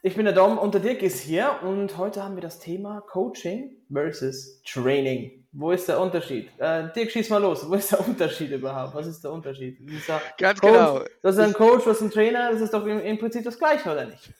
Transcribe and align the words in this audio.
Ich 0.00 0.14
bin 0.14 0.26
der 0.26 0.34
Dom 0.34 0.58
und 0.58 0.74
der 0.74 0.80
Dirk 0.80 1.02
ist 1.02 1.18
hier 1.18 1.58
und 1.62 1.96
heute 1.98 2.22
haben 2.22 2.36
wir 2.36 2.40
das 2.40 2.60
Thema 2.60 3.00
Coaching 3.00 3.76
versus 3.92 4.62
Training. 4.62 5.44
Wo 5.50 5.72
ist 5.72 5.88
der 5.88 5.98
Unterschied? 5.98 6.52
Äh, 6.58 6.92
Dirk, 6.92 7.10
schieß 7.10 7.30
mal 7.30 7.38
los. 7.38 7.68
Wo 7.68 7.74
ist 7.74 7.90
der 7.90 8.06
Unterschied 8.06 8.52
überhaupt? 8.52 8.94
Was 8.94 9.08
ist 9.08 9.24
der 9.24 9.32
Unterschied? 9.32 9.80
Ist 9.80 10.06
Ganz 10.38 10.60
Coach, 10.60 10.72
genau. 10.72 11.04
Das 11.22 11.34
ist 11.34 11.42
ein 11.42 11.52
Coach, 11.52 11.84
was 11.84 11.96
ist 11.96 12.02
ein 12.02 12.10
Trainer? 12.12 12.52
Das 12.52 12.60
ist 12.60 12.72
doch 12.72 12.86
im, 12.86 13.00
im 13.00 13.18
Prinzip 13.18 13.42
das 13.42 13.58
Gleiche, 13.58 13.90
oder 13.90 14.06
nicht? 14.06 14.32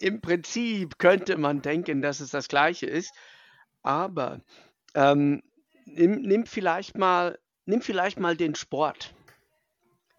Im 0.00 0.20
Prinzip 0.20 0.98
könnte 0.98 1.38
man 1.38 1.62
denken, 1.62 2.02
dass 2.02 2.20
es 2.20 2.30
das 2.30 2.48
Gleiche 2.48 2.84
ist, 2.84 3.14
aber 3.82 4.42
ähm, 4.94 5.42
nimm, 5.86 6.20
nimm, 6.20 6.44
vielleicht 6.44 6.98
mal, 6.98 7.38
nimm 7.64 7.80
vielleicht 7.80 8.20
mal 8.20 8.36
den 8.36 8.54
Sport. 8.54 9.14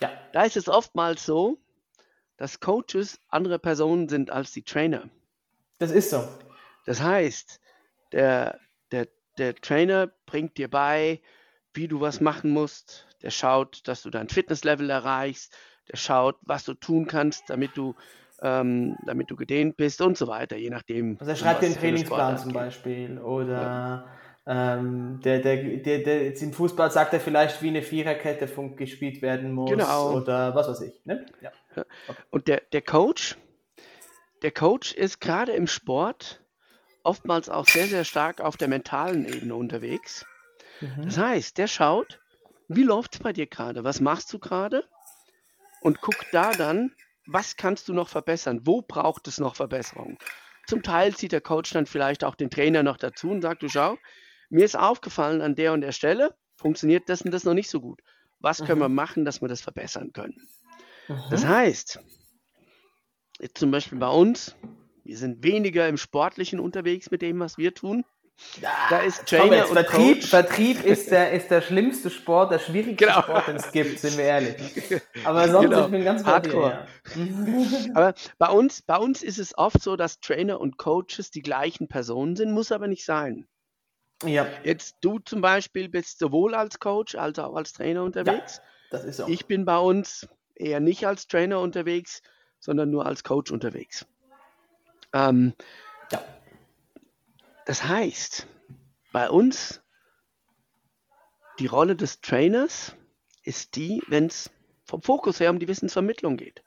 Ja. 0.02 0.10
Da 0.34 0.44
ist 0.44 0.58
es 0.58 0.68
oftmals 0.68 1.24
so, 1.24 1.60
dass 2.40 2.62
Coaches 2.62 3.20
andere 3.28 3.60
Personen 3.60 4.08
sind 4.08 4.32
als 4.32 4.54
die 4.54 4.64
Trainer. 4.64 5.10
Das 5.78 5.92
ist 5.92 6.10
so. 6.10 6.26
Das 6.86 7.02
heißt, 7.02 7.60
der, 8.14 8.58
der, 8.92 9.10
der 9.38 9.56
Trainer 9.56 10.10
bringt 10.26 10.58
dir 10.58 10.70
bei, 10.70 11.22
wie 11.74 11.90
du 11.90 12.00
was 12.00 12.22
machen 12.22 12.52
musst. 12.52 13.08
Der 13.22 13.30
schaut, 13.30 13.88
dass 13.90 14.02
du 14.02 14.10
dein 14.10 14.30
Fitnesslevel 14.30 14.90
erreichst. 14.90 15.54
Der 15.92 15.98
schaut, 15.98 16.38
was 16.42 16.64
du 16.64 16.74
tun 16.76 17.08
kannst, 17.08 17.50
damit 17.50 17.76
du, 17.76 17.94
ähm, 18.42 18.96
damit 19.06 19.30
du 19.30 19.36
gedehnt 19.36 19.76
bist 19.76 20.02
und 20.02 20.18
so 20.18 20.28
weiter, 20.28 20.56
je 20.56 20.70
nachdem. 20.70 21.18
Also 21.20 21.32
er 21.32 21.36
schreibt 21.36 21.62
den 21.62 21.76
Trainingsplan 21.76 22.38
zum 22.38 22.54
Beispiel 22.54 23.20
oder 23.20 23.62
ja. 23.62 24.20
Ähm, 24.52 25.20
der, 25.24 25.42
der, 25.42 25.58
der, 25.58 26.00
der, 26.00 26.24
jetzt 26.24 26.42
im 26.42 26.54
Fußball 26.54 26.90
sagt 26.90 27.14
er 27.14 27.20
vielleicht, 27.20 27.62
wie 27.62 27.68
eine 27.68 27.84
Viererkette 27.84 28.48
gespielt 28.76 29.22
werden 29.22 29.52
muss 29.52 29.70
genau. 29.70 30.14
oder 30.16 30.56
was 30.56 30.68
weiß 30.68 30.82
ich. 30.82 31.06
Ne? 31.06 31.24
Ja. 31.40 31.52
Okay. 32.08 32.22
Und 32.30 32.48
der, 32.48 32.62
der 32.72 32.82
Coach, 32.82 33.38
der 34.42 34.52
Coach 34.52 34.94
ist 34.94 35.20
gerade 35.20 35.52
im 35.52 35.68
Sport 35.68 36.42
oftmals 37.04 37.50
auch 37.50 37.68
sehr, 37.68 37.88
sehr 37.88 38.04
stark 38.04 38.42
auf 38.42 38.58
der 38.58 38.68
mentalen 38.68 39.26
Ebene 39.26 39.56
unterwegs. 39.56 40.26
Mhm. 40.82 41.04
Das 41.04 41.18
heißt, 41.18 41.58
der 41.58 41.68
schaut, 41.68 42.20
wie 42.68 42.84
läuft 42.84 43.16
es 43.16 43.20
bei 43.22 43.34
dir 43.34 43.48
gerade, 43.48 43.84
was 43.84 44.00
machst 44.00 44.32
du 44.32 44.40
gerade 44.40 44.88
und 45.82 46.02
guckt 46.02 46.28
da 46.32 46.52
dann, 46.52 46.94
was 47.26 47.58
kannst 47.58 47.88
du 47.88 47.94
noch 47.94 48.10
verbessern, 48.10 48.62
wo 48.64 48.82
braucht 48.82 49.28
es 49.28 49.40
noch 49.40 49.56
Verbesserung. 49.56 50.18
Zum 50.68 50.84
Teil 50.84 51.16
zieht 51.16 51.32
der 51.32 51.42
Coach 51.42 51.72
dann 51.72 51.86
vielleicht 51.86 52.24
auch 52.24 52.36
den 52.36 52.50
Trainer 52.50 52.84
noch 52.84 52.98
dazu 52.98 53.30
und 53.30 53.42
sagt, 53.42 53.64
du 53.64 53.70
schau, 53.70 53.98
mir 54.50 54.66
ist 54.66 54.78
aufgefallen, 54.78 55.42
an 55.42 55.56
der 55.56 55.74
und 55.74 55.82
der 55.82 55.92
Stelle 55.92 56.36
funktioniert 56.56 57.10
das 57.10 57.22
und 57.22 57.32
das 57.32 57.44
noch 57.44 57.54
nicht 57.54 57.70
so 57.70 57.82
gut. 57.82 58.02
Was 58.40 58.60
können 58.60 58.80
mhm. 58.80 58.84
wir 58.84 58.90
machen, 58.90 59.26
dass 59.26 59.42
wir 59.42 59.48
das 59.48 59.62
verbessern 59.62 60.14
können? 60.14 60.48
Mhm. 61.10 61.24
Das 61.30 61.46
heißt, 61.46 62.00
jetzt 63.40 63.58
zum 63.58 63.72
Beispiel 63.72 63.98
bei 63.98 64.10
uns, 64.10 64.56
wir 65.04 65.18
sind 65.18 65.44
weniger 65.44 65.88
im 65.88 65.98
Sportlichen 65.98 66.60
unterwegs 66.60 67.12
mit 67.12 67.22
dem, 67.22 67.40
was 67.40 67.58
wir 67.58 67.74
tun. 67.74 68.06
Ja, 68.62 68.70
da 68.90 69.00
ist 69.00 69.26
Trainer 69.26 69.68
und 69.68 69.74
Vertrieb, 69.74 70.16
Coach. 70.16 70.30
Vertrieb 70.30 70.84
ist 70.86 71.12
der, 71.12 71.32
ist 71.34 71.52
der 71.52 71.62
schlimmste 71.62 72.10
Sport, 72.10 72.52
der 72.52 72.60
schwierigste 72.60 73.06
genau. 73.06 73.22
Sport, 73.22 73.48
den 73.48 73.56
es 73.58 73.72
gibt, 73.72 74.00
sind 74.00 74.18
wir 74.18 74.24
ehrlich. 74.24 74.56
Aber 75.26 75.50
sonst, 75.50 75.70
genau. 75.70 75.86
ich 75.86 75.92
bin 75.92 76.04
ganz 76.06 76.24
Hardcore. 76.24 76.88
Dir, 77.16 77.26
ja. 77.26 77.96
aber 77.96 78.14
bei 78.38 78.48
uns, 78.48 78.82
bei 78.82 78.96
uns 78.96 79.24
ist 79.24 79.40
es 79.40 79.58
oft 79.58 79.82
so, 79.82 79.98
dass 79.98 80.22
Trainer 80.22 80.62
und 80.62 80.78
Coaches 80.78 81.32
die 81.32 81.42
gleichen 81.42 81.90
Personen 81.90 82.38
sind, 82.38 82.54
muss 82.54 82.72
aber 82.72 82.88
nicht 82.88 83.04
sein. 83.04 83.48
Ja. 84.24 84.48
Jetzt 84.64 84.98
du 85.02 85.20
zum 85.20 85.42
Beispiel 85.42 85.90
bist 85.90 86.20
sowohl 86.20 86.54
als 86.54 86.80
Coach 86.80 87.16
als 87.16 87.40
auch 87.40 87.56
als 87.56 87.74
Trainer 87.74 88.04
unterwegs. 88.04 88.58
Ja, 88.58 88.64
das 88.92 89.04
ist 89.06 89.18
so. 89.18 89.28
Ich 89.28 89.48
bin 89.48 89.66
bei 89.66 89.78
uns 89.78 90.28
eher 90.60 90.80
nicht 90.80 91.08
als 91.08 91.28
Trainer 91.28 91.60
unterwegs, 91.60 92.22
sondern 92.60 92.92
nur 92.92 93.06
als 93.06 93.24
Coach 93.24 93.52
unterwegs. 93.52 94.06
Ähm, 95.14 95.54
ja. 96.12 96.24
Das 97.66 97.84
heißt, 97.86 98.48
bei 99.12 99.30
uns 99.30 99.82
die 101.60 101.68
Rolle 101.68 101.96
des 101.96 102.22
Trainers 102.22 102.96
ist 103.44 103.76
die, 103.76 104.02
wenn 104.08 104.28
es 104.28 104.50
vom 104.86 105.02
Fokus 105.02 105.40
her 105.40 105.50
um 105.50 105.60
die 105.60 105.68
Wissensvermittlung 105.68 106.38
geht. 106.38 106.64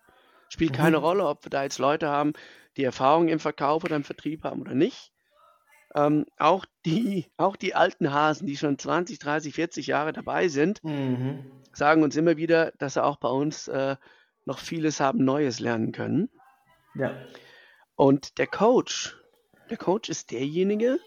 Spielt 0.49 0.73
mhm. 0.73 0.77
keine 0.77 0.97
Rolle, 0.99 1.27
ob 1.27 1.45
wir 1.45 1.51
da 1.51 1.63
jetzt 1.63 1.79
Leute 1.79 2.09
haben, 2.09 2.33
die 2.77 2.85
Erfahrung 2.85 3.29
im 3.29 3.39
Verkauf 3.39 3.85
oder 3.85 3.97
im 3.97 4.05
Vertrieb 4.05 4.45
haben 4.45 4.61
oder 4.61 4.75
nicht. 4.75 5.12
Ähm, 5.95 6.27
auch, 6.39 6.65
die, 6.85 7.27
auch 7.37 7.57
die 7.57 7.75
alten 7.75 8.13
Hasen, 8.13 8.47
die 8.47 8.57
schon 8.57 8.79
20, 8.79 9.19
30, 9.19 9.55
40 9.55 9.87
Jahre 9.87 10.13
dabei 10.13 10.49
sind, 10.49 10.83
mhm. 10.85 11.51
sagen 11.73 12.03
uns 12.03 12.17
immer 12.17 12.37
wieder, 12.37 12.73
dass 12.79 12.95
sie 12.95 13.05
auch 13.05 13.17
bei 13.17 13.29
uns 13.29 13.69
äh, 13.69 13.97
noch 14.45 14.59
vieles 14.59 15.01
haben 15.01 15.25
Neues 15.25 15.61
lernen 15.61 15.93
können. 15.93 16.31
Ja. 16.95 17.15
Und 17.95 18.39
der 18.39 18.47
Coach, 18.47 19.17
der 19.71 19.77
Coach 19.77 20.09
ist 20.09 20.31
derjenige, 20.31 20.99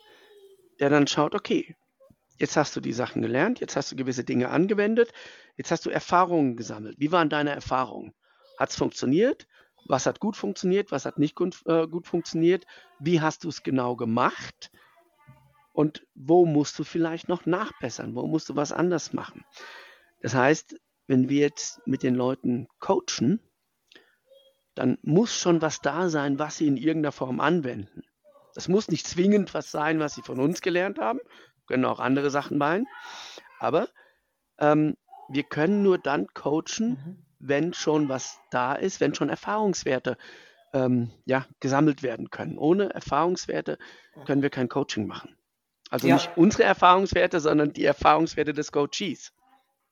der 0.80 0.90
dann 0.90 1.08
schaut, 1.08 1.36
okay, 1.36 1.76
jetzt 2.38 2.58
hast 2.58 2.76
du 2.76 2.82
die 2.82 2.94
Sachen 2.94 3.22
gelernt, 3.22 3.60
jetzt 3.60 3.76
hast 3.76 3.92
du 3.92 3.96
gewisse 3.96 4.24
Dinge 4.24 4.50
angewendet, 4.50 5.12
jetzt 5.58 5.72
hast 5.72 5.86
du 5.86 5.90
Erfahrungen 5.90 6.56
gesammelt. 6.56 6.96
Wie 7.00 7.12
waren 7.12 7.30
deine 7.30 7.52
Erfahrungen? 7.52 8.14
Hat 8.58 8.70
es 8.70 8.76
funktioniert? 8.76 9.48
Was 9.88 10.06
hat 10.06 10.20
gut 10.20 10.36
funktioniert? 10.36 10.92
Was 10.92 11.06
hat 11.06 11.20
nicht 11.20 11.36
gut, 11.36 11.62
äh, 11.66 11.88
gut 11.88 12.08
funktioniert? 12.08 12.66
Wie 13.00 13.22
hast 13.22 13.44
du 13.44 13.50
es 13.50 13.64
genau 13.64 13.96
gemacht? 13.96 14.72
Und 15.74 16.08
wo 16.16 16.46
musst 16.46 16.80
du 16.80 16.84
vielleicht 16.84 17.28
noch 17.28 17.46
nachbessern? 17.46 18.16
Wo 18.16 18.26
musst 18.28 18.50
du 18.50 18.56
was 18.56 18.72
anders 18.72 19.14
machen? 19.14 19.46
Das 20.22 20.34
heißt, 20.34 20.80
wenn 21.08 21.30
wir 21.30 21.42
jetzt 21.42 21.86
mit 21.86 22.02
den 22.02 22.16
Leuten 22.16 22.68
coachen, 22.80 23.40
dann 24.74 24.98
muss 25.04 25.38
schon 25.38 25.62
was 25.62 25.82
da 25.82 26.10
sein, 26.10 26.40
was 26.40 26.58
sie 26.58 26.68
in 26.68 26.78
irgendeiner 26.78 27.12
Form 27.12 27.40
anwenden. 27.40 28.04
Das 28.54 28.68
muss 28.68 28.88
nicht 28.88 29.06
zwingend 29.06 29.54
was 29.54 29.70
sein, 29.70 30.00
was 30.00 30.16
sie 30.16 30.22
von 30.22 30.40
uns 30.40 30.62
gelernt 30.62 30.98
haben, 30.98 31.20
können 31.68 31.86
auch 31.86 32.00
andere 32.00 32.30
Sachen 32.30 32.58
meinen, 32.58 32.88
aber 33.60 33.90
ähm, 34.60 34.96
wir 35.30 35.44
können 35.44 35.84
nur 35.84 35.98
dann 35.98 36.28
coachen, 36.28 36.90
mhm 36.90 37.25
wenn 37.48 37.74
schon 37.74 38.10
was 38.10 38.40
da 38.52 38.74
ist, 38.74 39.00
wenn 39.00 39.16
schon 39.16 39.30
Erfahrungswerte 39.30 40.18
ähm, 40.74 41.12
ja, 41.26 41.46
gesammelt 41.60 42.04
werden 42.04 42.30
können. 42.30 42.58
Ohne 42.58 42.94
Erfahrungswerte 42.94 43.78
können 44.26 44.42
wir 44.42 44.50
kein 44.50 44.70
Coaching 44.70 45.08
machen. 45.08 45.36
Also 45.90 46.08
ja. 46.08 46.16
nicht 46.16 46.32
unsere 46.36 46.64
Erfahrungswerte, 46.64 47.40
sondern 47.40 47.74
die 47.74 47.86
Erfahrungswerte 47.86 48.54
des 48.54 48.72
Coaches. 48.72 49.32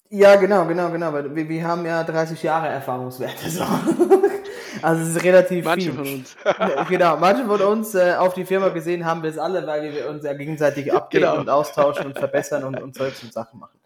Ja, 0.10 0.36
genau, 0.36 0.66
genau, 0.66 0.92
genau. 0.92 1.14
Wir, 1.14 1.50
wir 1.50 1.68
haben 1.68 1.86
ja 1.86 2.04
30 2.04 2.42
Jahre 2.44 2.68
Erfahrungswerte. 2.68 3.50
So. 3.50 3.66
Also 4.82 5.04
es 5.04 5.16
ist 5.16 5.24
relativ 5.24 5.64
manche 5.64 5.92
viel. 5.92 5.94
von 5.94 6.14
uns. 6.14 6.36
genau, 6.90 7.18
manche 7.18 7.46
von 7.46 7.62
uns 7.62 7.96
äh, 7.96 8.16
auf 8.18 8.34
die 8.34 8.44
Firma 8.44 8.70
gesehen 8.70 9.06
haben 9.06 9.24
wir 9.24 9.30
es 9.30 9.38
alle, 9.38 9.66
weil 9.66 9.94
wir 9.94 10.10
uns 10.10 10.26
ja 10.26 10.34
gegenseitig 10.34 10.92
updaten 10.94 11.22
genau. 11.22 11.40
und 11.40 11.50
austauschen 11.50 12.08
und 12.08 12.18
verbessern 12.18 12.64
und, 12.64 12.82
und 12.82 12.96
solche 12.96 13.28
Sachen 13.28 13.60
machen. 13.60 13.80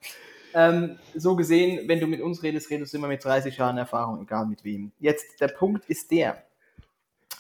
Ähm, 0.54 0.98
so 1.16 1.36
gesehen, 1.36 1.88
wenn 1.88 2.00
du 2.00 2.08
mit 2.08 2.22
uns 2.22 2.42
redest, 2.44 2.70
redest 2.70 2.94
du 2.94 2.98
immer 2.98 3.08
mit 3.08 3.24
30 3.24 3.58
Jahren 3.58 3.78
Erfahrung, 3.78 4.22
egal 4.22 4.46
mit 4.46 4.64
wem. 4.64 4.92
Jetzt, 5.00 5.40
der 5.40 5.50
Punkt 5.50 5.86
ist 5.90 6.10
der. 6.12 6.44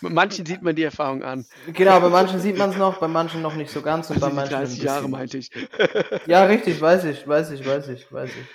Bei 0.01 0.09
manchen 0.09 0.45
sieht 0.45 0.61
man 0.61 0.75
die 0.75 0.83
Erfahrung 0.83 1.23
an. 1.23 1.45
Genau, 1.73 1.99
bei 1.99 2.09
manchen 2.09 2.39
sieht 2.39 2.57
man 2.57 2.69
es 2.69 2.77
noch, 2.77 2.99
bei 2.99 3.07
manchen 3.07 3.41
noch 3.41 3.55
nicht 3.55 3.71
so 3.71 3.81
ganz 3.81 4.09
und 4.11 4.19
bei 4.19 4.29
manchen. 4.29 4.53
30 4.53 4.83
Jahre 4.83 5.09
meinte 5.09 5.39
ich. 5.39 5.49
ja, 6.27 6.43
richtig, 6.43 6.79
weiß 6.79 7.05
ich, 7.05 7.27
weiß 7.27 7.51
ich, 7.51 7.65
weiß 7.65 7.87
ich, 7.89 8.11
weiß 8.11 8.29
ich. 8.29 8.45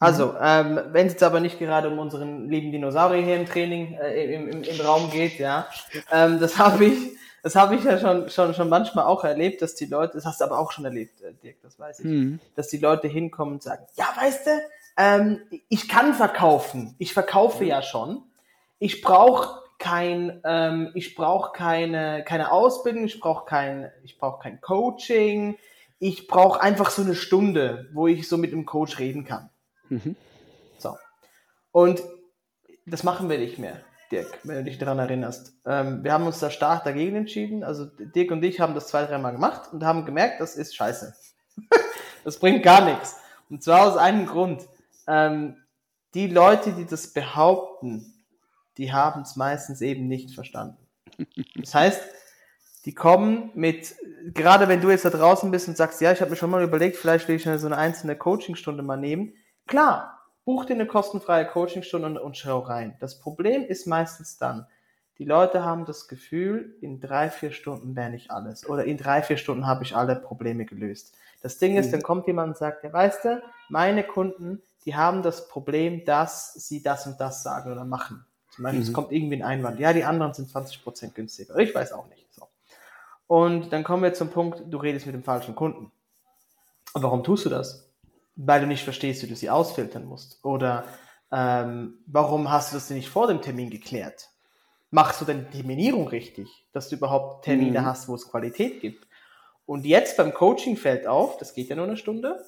Also, 0.00 0.36
ähm, 0.40 0.80
wenn 0.92 1.08
es 1.08 1.14
jetzt 1.14 1.24
aber 1.24 1.40
nicht 1.40 1.58
gerade 1.58 1.88
um 1.88 1.98
unseren 1.98 2.48
lieben 2.48 2.70
Dinosaurier 2.70 3.24
hier 3.24 3.34
im 3.34 3.46
Training, 3.46 3.94
äh, 3.94 4.32
im, 4.32 4.48
im, 4.48 4.62
im 4.62 4.80
Raum 4.80 5.10
geht, 5.10 5.40
ja, 5.40 5.66
ähm, 6.12 6.38
das 6.38 6.56
habe 6.58 6.84
ich, 6.84 7.16
das 7.42 7.54
habe 7.54 7.76
ich 7.76 7.84
ja 7.84 7.98
schon, 7.98 8.28
schon, 8.28 8.54
schon 8.54 8.68
manchmal 8.68 9.06
auch 9.06 9.24
erlebt, 9.24 9.62
dass 9.62 9.74
die 9.74 9.86
Leute, 9.86 10.14
das 10.14 10.26
hast 10.26 10.40
du 10.40 10.44
aber 10.44 10.58
auch 10.58 10.72
schon 10.72 10.84
erlebt, 10.84 11.20
äh, 11.22 11.32
Dirk, 11.34 11.56
das 11.62 11.78
weiß 11.78 12.00
ich, 12.00 12.06
mhm. 12.06 12.40
dass 12.56 12.68
die 12.68 12.78
Leute 12.78 13.08
hinkommen 13.08 13.54
und 13.54 13.62
sagen, 13.62 13.86
ja, 13.94 14.08
weißt 14.16 14.46
du, 14.46 14.50
ähm, 14.96 15.40
ich 15.68 15.88
kann 15.88 16.14
verkaufen, 16.14 16.94
ich 16.98 17.12
verkaufe 17.12 17.64
ja 17.64 17.82
schon, 17.82 18.22
ich 18.78 19.02
brauche 19.02 19.62
kein, 19.78 20.40
ähm, 20.44 20.90
ich 20.94 21.14
brauche 21.14 21.52
keine, 21.52 22.24
keine 22.24 22.50
Ausbildung, 22.50 23.04
ich 23.04 23.20
brauche 23.20 23.44
kein, 23.46 23.90
ich 24.02 24.18
brauche 24.18 24.42
kein 24.42 24.60
Coaching, 24.60 25.56
ich 26.00 26.26
brauche 26.26 26.60
einfach 26.60 26.90
so 26.90 27.02
eine 27.02 27.14
Stunde, 27.14 27.88
wo 27.92 28.06
ich 28.08 28.28
so 28.28 28.36
mit 28.36 28.52
dem 28.52 28.66
Coach 28.66 28.98
reden 28.98 29.24
kann. 29.24 29.50
Mhm. 29.88 30.16
So. 30.78 30.96
Und 31.70 32.02
das 32.86 33.04
machen 33.04 33.28
wir 33.28 33.38
nicht 33.38 33.58
mehr. 33.58 33.80
Dirk, 34.10 34.38
wenn 34.44 34.56
du 34.56 34.64
dich 34.64 34.78
daran 34.78 34.98
erinnerst. 34.98 35.52
Ähm, 35.66 36.02
wir 36.02 36.12
haben 36.12 36.26
uns 36.26 36.38
da 36.38 36.50
stark 36.50 36.84
dagegen 36.84 37.16
entschieden. 37.16 37.62
Also 37.62 37.84
Dirk 37.84 38.30
und 38.30 38.42
ich 38.42 38.60
haben 38.60 38.74
das 38.74 38.88
zwei, 38.88 39.04
dreimal 39.04 39.32
gemacht 39.32 39.72
und 39.72 39.84
haben 39.84 40.04
gemerkt, 40.04 40.40
das 40.40 40.56
ist 40.56 40.74
scheiße. 40.74 41.14
das 42.24 42.38
bringt 42.38 42.62
gar 42.62 42.84
nichts. 42.84 43.16
Und 43.50 43.62
zwar 43.62 43.86
aus 43.86 43.96
einem 43.96 44.26
Grund. 44.26 44.66
Ähm, 45.06 45.56
die 46.14 46.26
Leute, 46.26 46.72
die 46.72 46.86
das 46.86 47.12
behaupten, 47.12 48.14
die 48.78 48.92
haben 48.92 49.22
es 49.22 49.36
meistens 49.36 49.80
eben 49.82 50.08
nicht 50.08 50.34
verstanden. 50.34 50.78
Das 51.56 51.74
heißt, 51.74 52.00
die 52.84 52.94
kommen 52.94 53.50
mit, 53.54 53.94
gerade 54.32 54.68
wenn 54.68 54.80
du 54.80 54.90
jetzt 54.90 55.04
da 55.04 55.10
draußen 55.10 55.50
bist 55.50 55.68
und 55.68 55.76
sagst, 55.76 56.00
ja, 56.00 56.12
ich 56.12 56.20
habe 56.20 56.30
mir 56.30 56.36
schon 56.36 56.50
mal 56.50 56.62
überlegt, 56.62 56.96
vielleicht 56.96 57.28
will 57.28 57.36
ich 57.36 57.42
so 57.42 57.66
eine 57.66 57.76
einzelne 57.76 58.16
Coachingstunde 58.16 58.82
mal 58.82 58.96
nehmen. 58.96 59.34
Klar, 59.66 60.17
buch 60.48 60.64
dir 60.64 60.72
eine 60.72 60.86
kostenfreie 60.86 61.44
Coachingstunde 61.44 62.06
und, 62.06 62.16
und 62.16 62.38
schau 62.38 62.60
rein. 62.60 62.96
Das 63.00 63.18
Problem 63.18 63.66
ist 63.66 63.86
meistens 63.86 64.38
dann, 64.38 64.66
die 65.18 65.26
Leute 65.26 65.62
haben 65.62 65.84
das 65.84 66.08
Gefühl, 66.08 66.74
in 66.80 67.00
drei, 67.00 67.28
vier 67.28 67.50
Stunden 67.50 67.94
lerne 67.94 68.16
ich 68.16 68.30
alles 68.30 68.66
oder 68.66 68.86
in 68.86 68.96
drei, 68.96 69.20
vier 69.20 69.36
Stunden 69.36 69.66
habe 69.66 69.84
ich 69.84 69.94
alle 69.94 70.16
Probleme 70.16 70.64
gelöst. 70.64 71.14
Das 71.42 71.58
Ding 71.58 71.76
ist, 71.76 71.88
mhm. 71.88 71.90
dann 71.90 72.02
kommt 72.02 72.26
jemand 72.28 72.48
und 72.48 72.56
sagt, 72.56 72.82
ja, 72.82 72.90
weißt 72.90 73.26
du, 73.26 73.42
meine 73.68 74.02
Kunden, 74.04 74.62
die 74.86 74.96
haben 74.96 75.22
das 75.22 75.48
Problem, 75.48 76.06
dass 76.06 76.54
sie 76.54 76.82
das 76.82 77.06
und 77.06 77.20
das 77.20 77.42
sagen 77.42 77.70
oder 77.70 77.84
machen. 77.84 78.24
Zum 78.48 78.62
Beispiel, 78.62 78.80
mhm. 78.80 78.86
es 78.86 78.92
kommt 78.94 79.12
irgendwie 79.12 79.36
ein 79.36 79.42
Einwand. 79.42 79.78
Ja, 79.78 79.92
die 79.92 80.04
anderen 80.04 80.32
sind 80.32 80.48
20% 80.48 81.12
günstiger. 81.12 81.58
Ich 81.58 81.74
weiß 81.74 81.92
auch 81.92 82.08
nicht. 82.08 82.26
So. 82.32 82.48
Und 83.26 83.70
dann 83.70 83.84
kommen 83.84 84.02
wir 84.02 84.14
zum 84.14 84.30
Punkt, 84.30 84.62
du 84.66 84.78
redest 84.78 85.04
mit 85.04 85.14
dem 85.14 85.24
falschen 85.24 85.54
Kunden. 85.54 85.92
Und 86.94 87.02
warum 87.02 87.22
tust 87.22 87.44
du 87.44 87.50
das? 87.50 87.87
Weil 88.40 88.60
du 88.60 88.66
nicht 88.66 88.84
verstehst, 88.84 89.22
wie 89.22 89.26
du 89.26 89.36
sie 89.36 89.50
ausfiltern 89.50 90.04
musst. 90.04 90.42
Oder 90.44 90.84
ähm, 91.30 91.98
warum 92.06 92.50
hast 92.50 92.72
du 92.72 92.76
das 92.76 92.88
denn 92.88 92.96
nicht 92.96 93.08
vor 93.08 93.26
dem 93.26 93.42
Termin 93.42 93.68
geklärt? 93.68 94.30
Machst 94.90 95.20
du 95.20 95.26
denn 95.26 95.46
die 95.52 95.58
Terminierung 95.58 96.08
richtig, 96.08 96.48
dass 96.72 96.88
du 96.88 96.96
überhaupt 96.96 97.44
Termine 97.44 97.80
mhm. 97.80 97.84
hast, 97.84 98.08
wo 98.08 98.14
es 98.14 98.30
Qualität 98.30 98.80
gibt? 98.80 99.06
Und 99.66 99.84
jetzt 99.84 100.16
beim 100.16 100.32
Coaching 100.32 100.76
fällt 100.76 101.06
auf, 101.06 101.36
das 101.36 101.52
geht 101.52 101.68
ja 101.68 101.76
nur 101.76 101.84
eine 101.84 101.98
Stunde, 101.98 102.42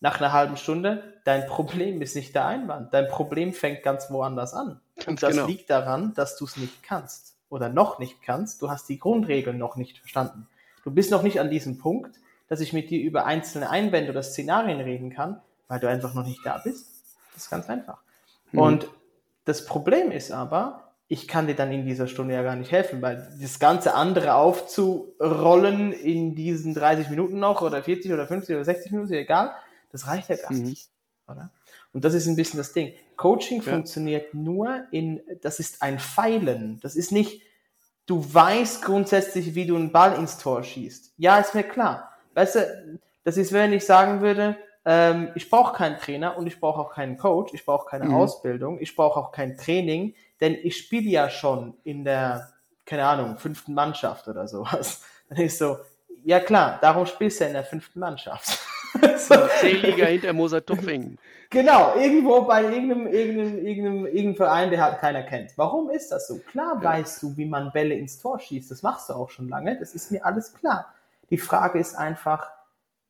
nach 0.00 0.18
einer 0.18 0.32
halben 0.32 0.56
Stunde, 0.56 1.20
dein 1.24 1.46
Problem 1.46 2.00
ist 2.00 2.16
nicht 2.16 2.34
der 2.34 2.46
Einwand. 2.46 2.94
Dein 2.94 3.08
Problem 3.08 3.52
fängt 3.52 3.82
ganz 3.82 4.10
woanders 4.10 4.54
an. 4.54 4.80
Ganz 4.96 5.08
und 5.08 5.22
das 5.22 5.32
genau. 5.32 5.46
liegt 5.46 5.68
daran, 5.68 6.14
dass 6.14 6.36
du 6.36 6.46
es 6.46 6.56
nicht 6.56 6.82
kannst 6.82 7.36
oder 7.50 7.68
noch 7.68 7.98
nicht 7.98 8.22
kannst. 8.22 8.62
Du 8.62 8.70
hast 8.70 8.88
die 8.88 8.98
Grundregeln 8.98 9.58
noch 9.58 9.76
nicht 9.76 9.98
verstanden. 9.98 10.48
Du 10.84 10.90
bist 10.90 11.10
noch 11.10 11.22
nicht 11.22 11.38
an 11.38 11.50
diesem 11.50 11.76
Punkt, 11.76 12.18
dass 12.50 12.60
ich 12.60 12.72
mit 12.72 12.90
dir 12.90 13.00
über 13.00 13.26
einzelne 13.26 13.70
Einwände 13.70 14.10
oder 14.10 14.24
Szenarien 14.24 14.80
reden 14.80 15.10
kann, 15.10 15.40
weil 15.68 15.78
du 15.78 15.88
einfach 15.88 16.14
noch 16.14 16.26
nicht 16.26 16.44
da 16.44 16.58
bist. 16.58 16.84
Das 17.32 17.44
ist 17.44 17.50
ganz 17.50 17.70
einfach. 17.70 17.98
Mhm. 18.50 18.58
Und 18.58 18.88
das 19.44 19.64
Problem 19.64 20.10
ist 20.10 20.32
aber, 20.32 20.92
ich 21.06 21.28
kann 21.28 21.46
dir 21.46 21.54
dann 21.54 21.70
in 21.70 21.86
dieser 21.86 22.08
Stunde 22.08 22.34
ja 22.34 22.42
gar 22.42 22.56
nicht 22.56 22.72
helfen, 22.72 23.00
weil 23.02 23.36
das 23.40 23.60
ganze 23.60 23.94
andere 23.94 24.34
aufzurollen 24.34 25.92
in 25.92 26.34
diesen 26.34 26.74
30 26.74 27.08
Minuten 27.08 27.38
noch 27.38 27.62
oder 27.62 27.84
40 27.84 28.12
oder 28.12 28.26
50 28.26 28.56
oder 28.56 28.64
60 28.64 28.92
Minuten, 28.92 29.12
egal, 29.12 29.52
das 29.92 30.08
reicht 30.08 30.28
ja 30.28 30.36
gar 30.36 30.52
mhm. 30.52 30.64
nicht. 30.64 30.90
Oder? 31.28 31.50
Und 31.92 32.04
das 32.04 32.14
ist 32.14 32.26
ein 32.26 32.34
bisschen 32.34 32.58
das 32.58 32.72
Ding. 32.72 32.94
Coaching 33.16 33.62
ja. 33.62 33.72
funktioniert 33.72 34.34
nur 34.34 34.86
in, 34.90 35.20
das 35.40 35.60
ist 35.60 35.82
ein 35.82 36.00
Pfeilen. 36.00 36.80
Das 36.80 36.96
ist 36.96 37.12
nicht, 37.12 37.42
du 38.06 38.24
weißt 38.34 38.82
grundsätzlich, 38.82 39.54
wie 39.54 39.66
du 39.66 39.76
einen 39.76 39.92
Ball 39.92 40.14
ins 40.14 40.38
Tor 40.38 40.64
schießt. 40.64 41.14
Ja, 41.16 41.38
ist 41.38 41.54
mir 41.54 41.62
klar. 41.62 42.09
Weißt 42.34 42.56
du, 42.56 42.98
das 43.24 43.36
ist, 43.36 43.52
wenn 43.52 43.72
ich 43.72 43.84
sagen 43.84 44.20
würde, 44.20 44.56
ähm, 44.84 45.30
ich 45.34 45.50
brauche 45.50 45.76
keinen 45.76 45.98
Trainer 45.98 46.38
und 46.38 46.46
ich 46.46 46.58
brauche 46.58 46.80
auch 46.80 46.92
keinen 46.92 47.16
Coach, 47.18 47.52
ich 47.54 47.64
brauche 47.64 47.88
keine 47.88 48.06
mhm. 48.06 48.14
Ausbildung, 48.14 48.80
ich 48.80 48.96
brauche 48.96 49.20
auch 49.20 49.32
kein 49.32 49.56
Training, 49.56 50.14
denn 50.40 50.54
ich 50.54 50.78
spiele 50.78 51.08
ja 51.08 51.28
schon 51.28 51.74
in 51.84 52.04
der, 52.04 52.52
keine 52.86 53.06
Ahnung, 53.06 53.38
fünften 53.38 53.74
Mannschaft 53.74 54.28
oder 54.28 54.48
sowas. 54.48 55.02
Dann 55.28 55.38
ist 55.38 55.58
so, 55.58 55.78
ja 56.24 56.40
klar, 56.40 56.78
darum 56.80 57.06
spielst 57.06 57.40
du 57.40 57.44
ja 57.44 57.48
in 57.48 57.54
der 57.54 57.64
fünften 57.64 58.00
Mannschaft. 58.00 58.58
so. 59.18 59.34
C-Liga 59.60 60.06
hinter 60.06 60.32
Moser 60.32 60.64
Tuffing. 60.64 61.18
Genau, 61.52 61.96
irgendwo 61.96 62.42
bei 62.42 62.62
irgendeinem, 62.62 63.08
irgendeinem, 63.08 63.66
irgendeinem, 63.66 64.06
irgendeinem 64.06 64.36
Verein, 64.36 64.70
der 64.70 64.84
halt 64.84 65.00
keiner 65.00 65.24
kennt. 65.24 65.50
Warum 65.56 65.90
ist 65.90 66.12
das 66.12 66.28
so? 66.28 66.38
Klar 66.38 66.76
ja. 66.76 66.84
weißt 66.84 67.24
du, 67.24 67.36
wie 67.36 67.44
man 67.44 67.72
Bälle 67.72 67.96
ins 67.96 68.20
Tor 68.20 68.38
schießt. 68.38 68.70
Das 68.70 68.84
machst 68.84 69.08
du 69.08 69.14
auch 69.14 69.30
schon 69.30 69.48
lange. 69.48 69.76
Das 69.76 69.92
ist 69.96 70.12
mir 70.12 70.24
alles 70.24 70.54
klar. 70.54 70.94
Die 71.30 71.38
Frage 71.38 71.78
ist 71.78 71.94
einfach, 71.94 72.50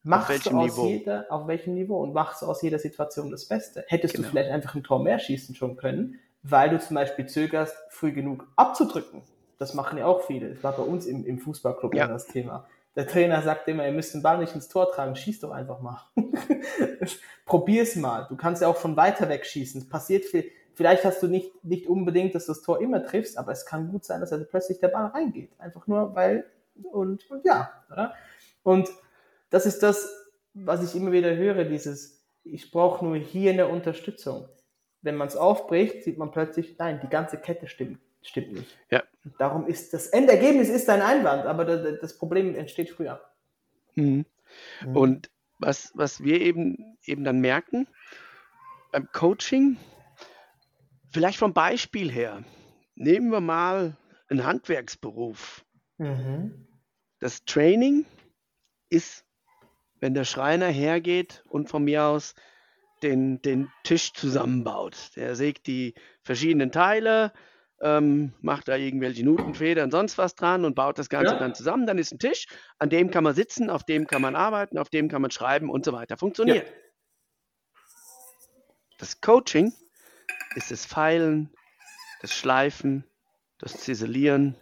machst 0.03 0.47
du 0.47 0.51
aus 0.51 0.77
Niveau? 0.77 0.87
jeder, 0.87 1.27
auf 1.31 1.47
welchem 1.47 1.75
Niveau 1.75 2.01
und 2.01 2.13
machst 2.13 2.43
du 2.43 2.47
aus 2.47 2.63
jeder 2.63 2.79
Situation 2.79 3.31
das 3.31 3.47
Beste? 3.47 3.85
Hättest 3.89 4.15
genau. 4.15 4.27
du 4.27 4.31
vielleicht 4.31 4.51
einfach 4.51 4.75
ein 4.75 4.85
Tor 4.85 5.03
mehr 5.03 5.19
schießen 5.19 5.55
schon 5.55 5.77
können, 5.77 6.19
weil 6.43 6.71
du 6.71 6.79
zum 6.79 6.95
Beispiel 6.95 7.27
zögerst, 7.27 7.77
früh 7.91 8.13
genug 8.13 8.47
abzudrücken. 8.57 9.23
Das 9.59 9.75
machen 9.75 9.99
ja 9.99 10.07
auch 10.07 10.23
viele. 10.23 10.55
Das 10.55 10.63
war 10.65 10.73
bei 10.73 10.83
uns 10.83 11.07
im, 11.07 11.25
im 11.27 11.39
Fußballclub 11.39 11.95
ja. 11.95 12.07
das 12.07 12.27
Thema. 12.27 12.67
Der 12.97 13.07
Trainer 13.07 13.41
sagt 13.43 13.69
immer, 13.69 13.87
ihr 13.87 13.93
müsst 13.93 14.15
den 14.15 14.23
Ball 14.23 14.39
nicht 14.39 14.55
ins 14.55 14.69
Tor 14.69 14.91
tragen, 14.91 15.15
schieß 15.15 15.41
doch 15.41 15.53
einfach 15.53 15.81
mal. 15.81 16.01
Probier's 17.47 17.95
mal. 17.95 18.27
Du 18.29 18.37
kannst 18.37 18.63
ja 18.63 18.69
auch 18.69 18.77
von 18.77 18.97
weiter 18.97 19.29
weg 19.29 19.47
schießen. 19.47 19.83
Es 19.83 19.89
passiert 19.89 20.25
viel. 20.25 20.51
Vielleicht 20.75 21.05
hast 21.05 21.23
du 21.23 21.29
nicht, 21.29 21.65
nicht 21.65 21.87
unbedingt, 21.87 22.35
dass 22.35 22.47
du 22.47 22.53
das 22.53 22.63
Tor 22.63 22.81
immer 22.81 23.05
triffst, 23.05 23.39
aber 23.39 23.53
es 23.53 23.67
kann 23.67 23.91
gut 23.91 24.05
sein, 24.05 24.21
dass 24.21 24.33
also 24.33 24.45
plötzlich 24.45 24.81
der 24.81 24.89
Ball 24.89 25.07
reingeht. 25.07 25.51
Einfach 25.59 25.87
nur, 25.87 26.15
weil, 26.15 26.47
und, 26.85 27.31
und 27.31 27.45
ja, 27.45 27.71
oder? 27.91 28.15
Und 28.63 28.89
das 29.51 29.67
ist 29.67 29.83
das, 29.83 30.09
was 30.55 30.83
ich 30.83 31.01
immer 31.01 31.13
wieder 31.13 31.35
höre, 31.37 31.65
dieses, 31.65 32.25
ich 32.45 32.71
brauche 32.71 33.05
nur 33.05 33.17
hier 33.17 33.53
eine 33.53 33.69
Unterstützung. 33.69 34.49
Wenn 35.03 35.17
man 35.17 35.29
es 35.29 35.37
aufbricht, 35.37 36.05
sieht 36.05 36.19
man 36.19 36.31
plötzlich, 36.31 36.77
nein, 36.79 37.01
die 37.03 37.09
ganze 37.09 37.39
Kette 37.39 37.67
stimmt, 37.67 38.01
stimmt 38.23 38.53
nicht. 38.53 38.79
Ja. 38.91 39.03
Darum 39.39 39.67
ist 39.67 39.95
das 39.95 40.09
Endergebnis 40.09 40.69
ist 40.69 40.89
ein 40.89 41.03
Einwand, 41.03 41.47
aber 41.47 41.65
das 41.65 42.17
Problem 42.17 42.55
entsteht 42.55 42.91
früher. 42.91 43.21
Mhm. 43.95 44.25
Mhm. 44.85 44.97
Und 44.97 45.31
was, 45.59 45.93
was 45.95 46.23
wir 46.23 46.41
eben, 46.41 46.97
eben 47.05 47.25
dann 47.25 47.41
merken, 47.41 47.87
beim 48.93 49.11
Coaching, 49.13 49.77
vielleicht 51.13 51.39
vom 51.39 51.53
Beispiel 51.53 52.11
her, 52.11 52.43
nehmen 52.95 53.31
wir 53.31 53.41
mal 53.41 53.97
einen 54.29 54.45
Handwerksberuf. 54.45 55.65
Mhm. 55.99 56.67
Das 57.21 57.45
Training 57.45 58.07
ist, 58.89 59.25
wenn 60.01 60.15
der 60.15 60.25
Schreiner 60.25 60.67
hergeht 60.67 61.45
und 61.49 61.69
von 61.69 61.85
mir 61.85 62.05
aus 62.05 62.35
den, 63.03 63.41
den 63.43 63.71
Tisch 63.85 64.13
zusammenbaut. 64.13 65.11
Der 65.17 65.37
sägt 65.37 65.67
die 65.67 65.95
verschiedenen 66.23 66.73
Teile, 66.73 67.33
ähm, 67.83 68.33
macht 68.41 68.69
da 68.69 68.77
irgendwelche 68.77 69.25
Nutenfedern, 69.25 69.91
sonst 69.91 70.19
was 70.19 70.35
dran 70.35 70.65
und 70.65 70.75
baut 70.75 70.99
das 70.99 71.09
Ganze 71.09 71.35
ja. 71.35 71.39
dann 71.39 71.55
zusammen. 71.55 71.87
Dann 71.87 71.99
ist 71.99 72.13
ein 72.13 72.19
Tisch, 72.19 72.47
an 72.79 72.91
dem 72.91 73.11
kann 73.11 73.25
man 73.25 73.35
sitzen, 73.35 73.71
auf 73.71 73.85
dem 73.85 74.07
kann 74.07 74.23
man 74.23 74.35
arbeiten, 74.35 74.79
auf 74.79 74.91
dem 74.91 75.09
kann 75.09 75.23
man 75.23 75.31
schreiben 75.31 75.71
und 75.71 75.85
so 75.85 75.93
weiter. 75.93 76.17
Funktioniert. 76.17 76.67
Ja. 76.67 76.75
Das 78.99 79.21
Coaching 79.21 79.73
ist 80.57 80.71
das 80.71 80.85
Feilen, 80.85 81.51
das 82.21 82.35
Schleifen, 82.35 83.05
das 83.59 83.79
Ziselieren, 83.79 84.57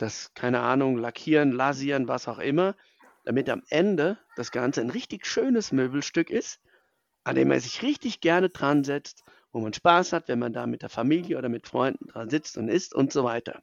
das, 0.00 0.32
keine 0.34 0.60
Ahnung, 0.60 0.96
Lackieren, 0.96 1.52
Lasieren, 1.52 2.08
was 2.08 2.28
auch 2.28 2.38
immer, 2.38 2.74
damit 3.24 3.48
am 3.48 3.62
Ende 3.68 4.18
das 4.36 4.50
Ganze 4.50 4.80
ein 4.80 4.90
richtig 4.90 5.26
schönes 5.26 5.72
Möbelstück 5.72 6.30
ist, 6.30 6.60
an 7.24 7.34
dem 7.34 7.48
man 7.48 7.60
sich 7.60 7.82
richtig 7.82 8.20
gerne 8.20 8.48
dran 8.48 8.84
setzt 8.84 9.24
wo 9.52 9.60
man 9.60 9.72
Spaß 9.72 10.12
hat, 10.12 10.28
wenn 10.28 10.38
man 10.38 10.52
da 10.52 10.66
mit 10.66 10.82
der 10.82 10.88
Familie 10.88 11.38
oder 11.38 11.48
mit 11.48 11.66
Freunden 11.66 12.08
dran 12.08 12.30
sitzt 12.30 12.56
und 12.56 12.68
isst 12.68 12.94
und 12.94 13.12
so 13.12 13.24
weiter. 13.24 13.62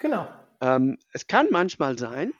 Genau. 0.00 0.28
Ähm, 0.60 0.98
es 1.12 1.26
kann 1.26 1.48
manchmal 1.50 1.98
sein, 1.98 2.32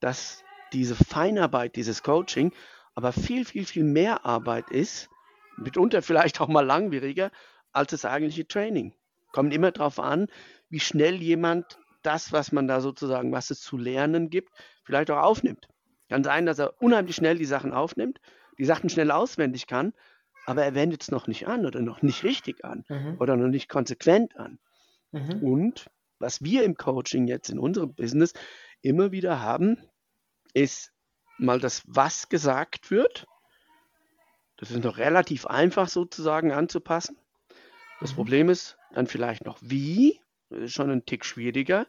dass 0.00 0.44
diese 0.72 0.94
Feinarbeit, 0.94 1.76
dieses 1.76 2.02
Coaching, 2.02 2.52
aber 2.94 3.12
viel, 3.12 3.44
viel, 3.44 3.64
viel 3.64 3.84
mehr 3.84 4.26
Arbeit 4.26 4.70
ist, 4.70 5.08
mitunter 5.56 6.02
vielleicht 6.02 6.40
auch 6.40 6.48
mal 6.48 6.64
langwieriger, 6.64 7.30
als 7.72 7.92
das 7.92 8.04
eigentliche 8.04 8.46
Training. 8.46 8.92
Kommt 9.32 9.54
immer 9.54 9.72
darauf 9.72 9.98
an, 9.98 10.28
wie 10.68 10.80
schnell 10.80 11.16
jemand 11.16 11.78
das, 12.02 12.32
was 12.32 12.52
man 12.52 12.68
da 12.68 12.80
sozusagen, 12.80 13.32
was 13.32 13.50
es 13.50 13.60
zu 13.60 13.76
lernen 13.76 14.30
gibt, 14.30 14.52
vielleicht 14.84 15.10
auch 15.10 15.22
aufnimmt. 15.22 15.68
Kann 16.08 16.24
sein, 16.24 16.46
dass 16.46 16.58
er 16.58 16.80
unheimlich 16.80 17.16
schnell 17.16 17.36
die 17.38 17.44
Sachen 17.44 17.72
aufnimmt, 17.72 18.20
die 18.58 18.64
Sachen 18.64 18.88
schnell 18.88 19.10
auswendig 19.10 19.66
kann, 19.66 19.92
aber 20.46 20.64
er 20.64 20.74
wendet 20.74 21.02
es 21.02 21.10
noch 21.10 21.26
nicht 21.26 21.46
an 21.46 21.66
oder 21.66 21.80
noch 21.80 22.02
nicht 22.02 22.24
richtig 22.24 22.64
an 22.64 22.84
mhm. 22.88 23.16
oder 23.18 23.36
noch 23.36 23.48
nicht 23.48 23.68
konsequent 23.68 24.36
an. 24.36 24.58
Mhm. 25.12 25.42
Und 25.42 25.90
was 26.18 26.42
wir 26.42 26.64
im 26.64 26.76
Coaching 26.76 27.28
jetzt 27.28 27.50
in 27.50 27.58
unserem 27.58 27.94
Business 27.94 28.32
immer 28.80 29.12
wieder 29.12 29.40
haben, 29.40 29.78
ist 30.54 30.92
mal 31.36 31.60
das, 31.60 31.82
was 31.86 32.28
gesagt 32.28 32.90
wird. 32.90 33.26
Das 34.56 34.70
ist 34.70 34.82
noch 34.82 34.98
relativ 34.98 35.46
einfach 35.46 35.88
sozusagen 35.88 36.52
anzupassen. 36.52 37.16
Das 38.00 38.12
mhm. 38.12 38.16
Problem 38.16 38.48
ist 38.48 38.76
dann 38.92 39.06
vielleicht 39.06 39.44
noch 39.44 39.58
wie, 39.60 40.20
das 40.50 40.60
ist 40.60 40.72
schon 40.72 40.90
ein 40.90 41.06
Tick 41.06 41.24
schwieriger, 41.24 41.86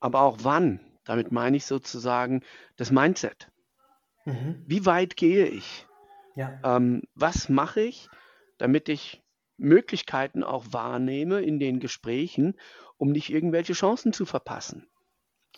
aber 0.00 0.22
auch 0.22 0.38
wann. 0.42 0.80
Damit 1.04 1.32
meine 1.32 1.56
ich 1.56 1.66
sozusagen 1.66 2.42
das 2.76 2.90
Mindset. 2.90 3.50
Mhm. 4.26 4.64
Wie 4.66 4.86
weit 4.86 5.16
gehe 5.16 5.46
ich? 5.46 5.86
Ja. 6.36 6.58
Ähm, 6.64 7.02
was 7.14 7.48
mache 7.48 7.80
ich, 7.80 8.08
damit 8.58 8.88
ich 8.88 9.22
Möglichkeiten 9.56 10.42
auch 10.42 10.66
wahrnehme 10.70 11.40
in 11.40 11.58
den 11.58 11.80
Gesprächen, 11.80 12.54
um 12.96 13.12
nicht 13.12 13.30
irgendwelche 13.30 13.74
Chancen 13.74 14.12
zu 14.12 14.26
verpassen. 14.26 14.88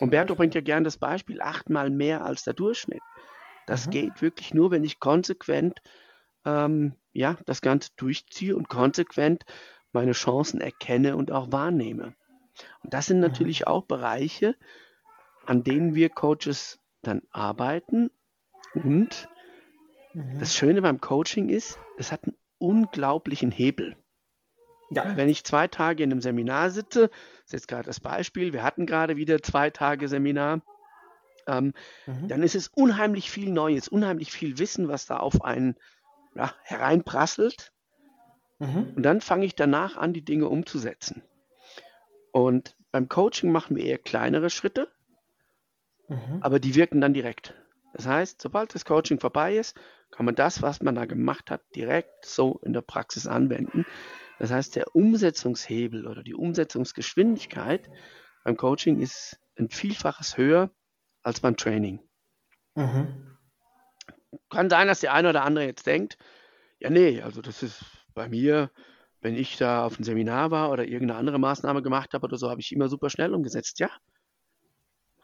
Umberto 0.00 0.34
bringt 0.34 0.54
ja 0.54 0.60
gern 0.60 0.84
das 0.84 0.98
Beispiel, 0.98 1.40
achtmal 1.40 1.90
mehr 1.90 2.24
als 2.24 2.42
der 2.44 2.54
Durchschnitt. 2.54 3.02
Das 3.66 3.86
Mhm. 3.86 3.90
geht 3.90 4.22
wirklich 4.22 4.52
nur, 4.54 4.70
wenn 4.70 4.84
ich 4.84 5.00
konsequent 5.00 5.80
ähm, 6.44 6.94
ja, 7.12 7.38
das 7.46 7.60
Ganze 7.60 7.90
durchziehe 7.96 8.56
und 8.56 8.68
konsequent 8.68 9.44
meine 9.94 10.12
Chancen 10.12 10.60
erkenne 10.60 11.16
und 11.16 11.32
auch 11.32 11.52
wahrnehme. 11.52 12.14
Und 12.82 12.94
das 12.94 13.06
sind 13.06 13.20
natürlich 13.20 13.66
auch 13.66 13.84
Bereiche, 13.84 14.56
an 15.46 15.64
denen 15.64 15.94
wir 15.94 16.08
Coaches 16.08 16.78
dann 17.02 17.22
arbeiten. 17.30 18.10
Und 18.74 19.28
Mhm. 20.14 20.38
das 20.38 20.54
Schöne 20.54 20.80
beim 20.82 21.00
Coaching 21.00 21.48
ist, 21.48 21.78
es 21.98 22.12
hat 22.12 22.24
einen 22.24 22.36
unglaublichen 22.58 23.50
Hebel. 23.50 23.96
Ja. 24.90 25.16
Wenn 25.16 25.28
ich 25.28 25.44
zwei 25.44 25.66
Tage 25.66 26.04
in 26.04 26.12
einem 26.12 26.20
Seminar 26.20 26.70
sitze, 26.70 27.08
das 27.08 27.44
ist 27.46 27.52
jetzt 27.52 27.68
gerade 27.68 27.84
das 27.86 28.00
Beispiel, 28.00 28.52
wir 28.52 28.62
hatten 28.62 28.86
gerade 28.86 29.16
wieder 29.16 29.42
zwei 29.42 29.70
Tage 29.70 30.08
Seminar, 30.08 30.60
ähm, 31.46 31.72
Mhm. 32.06 32.28
dann 32.28 32.42
ist 32.42 32.54
es 32.54 32.68
unheimlich 32.68 33.30
viel 33.30 33.50
Neues, 33.50 33.88
unheimlich 33.88 34.30
viel 34.30 34.58
Wissen, 34.58 34.88
was 34.88 35.06
da 35.06 35.16
auf 35.16 35.44
einen 35.44 35.76
ja, 36.36 36.54
hereinprasselt. 36.62 37.72
Mhm. 38.58 38.92
Und 38.96 39.02
dann 39.02 39.20
fange 39.20 39.46
ich 39.46 39.54
danach 39.54 39.96
an, 39.96 40.12
die 40.12 40.24
Dinge 40.24 40.48
umzusetzen. 40.48 41.22
Und 42.32 42.76
beim 42.90 43.08
Coaching 43.08 43.50
machen 43.50 43.76
wir 43.76 43.84
eher 43.84 43.98
kleinere 43.98 44.50
Schritte, 44.50 44.88
Mhm. 46.08 46.38
aber 46.42 46.60
die 46.60 46.74
wirken 46.74 47.00
dann 47.00 47.14
direkt. 47.14 47.54
Das 47.94 48.06
heißt, 48.06 48.40
sobald 48.42 48.74
das 48.74 48.84
Coaching 48.84 49.20
vorbei 49.20 49.56
ist, 49.56 49.76
kann 50.10 50.26
man 50.26 50.34
das, 50.34 50.62
was 50.62 50.82
man 50.82 50.94
da 50.94 51.06
gemacht 51.06 51.50
hat, 51.50 51.62
direkt 51.74 52.26
so 52.26 52.60
in 52.62 52.72
der 52.72 52.82
Praxis 52.82 53.26
anwenden. 53.26 53.86
Das 54.38 54.50
heißt, 54.50 54.76
der 54.76 54.94
Umsetzungshebel 54.94 56.06
oder 56.06 56.22
die 56.22 56.34
Umsetzungsgeschwindigkeit 56.34 57.88
beim 58.44 58.56
Coaching 58.56 59.00
ist 59.00 59.40
ein 59.58 59.70
Vielfaches 59.70 60.36
höher 60.36 60.70
als 61.22 61.40
beim 61.40 61.56
Training. 61.56 62.00
Mhm. 62.74 63.38
Kann 64.50 64.68
sein, 64.68 64.88
dass 64.88 65.00
der 65.00 65.14
eine 65.14 65.30
oder 65.30 65.44
andere 65.44 65.64
jetzt 65.64 65.86
denkt, 65.86 66.18
ja, 66.80 66.90
nee, 66.90 67.22
also 67.22 67.40
das 67.40 67.62
ist 67.62 67.84
bei 68.14 68.28
mir, 68.28 68.70
wenn 69.20 69.34
ich 69.34 69.56
da 69.56 69.84
auf 69.84 69.98
ein 69.98 70.04
Seminar 70.04 70.50
war 70.50 70.70
oder 70.70 70.84
irgendeine 70.84 71.18
andere 71.18 71.38
Maßnahme 71.38 71.82
gemacht 71.82 72.14
habe 72.14 72.24
oder 72.24 72.36
so, 72.38 72.50
habe 72.50 72.60
ich 72.60 72.72
immer 72.72 72.88
super 72.88 73.10
schnell 73.10 73.34
umgesetzt. 73.34 73.78
Ja, 73.80 73.90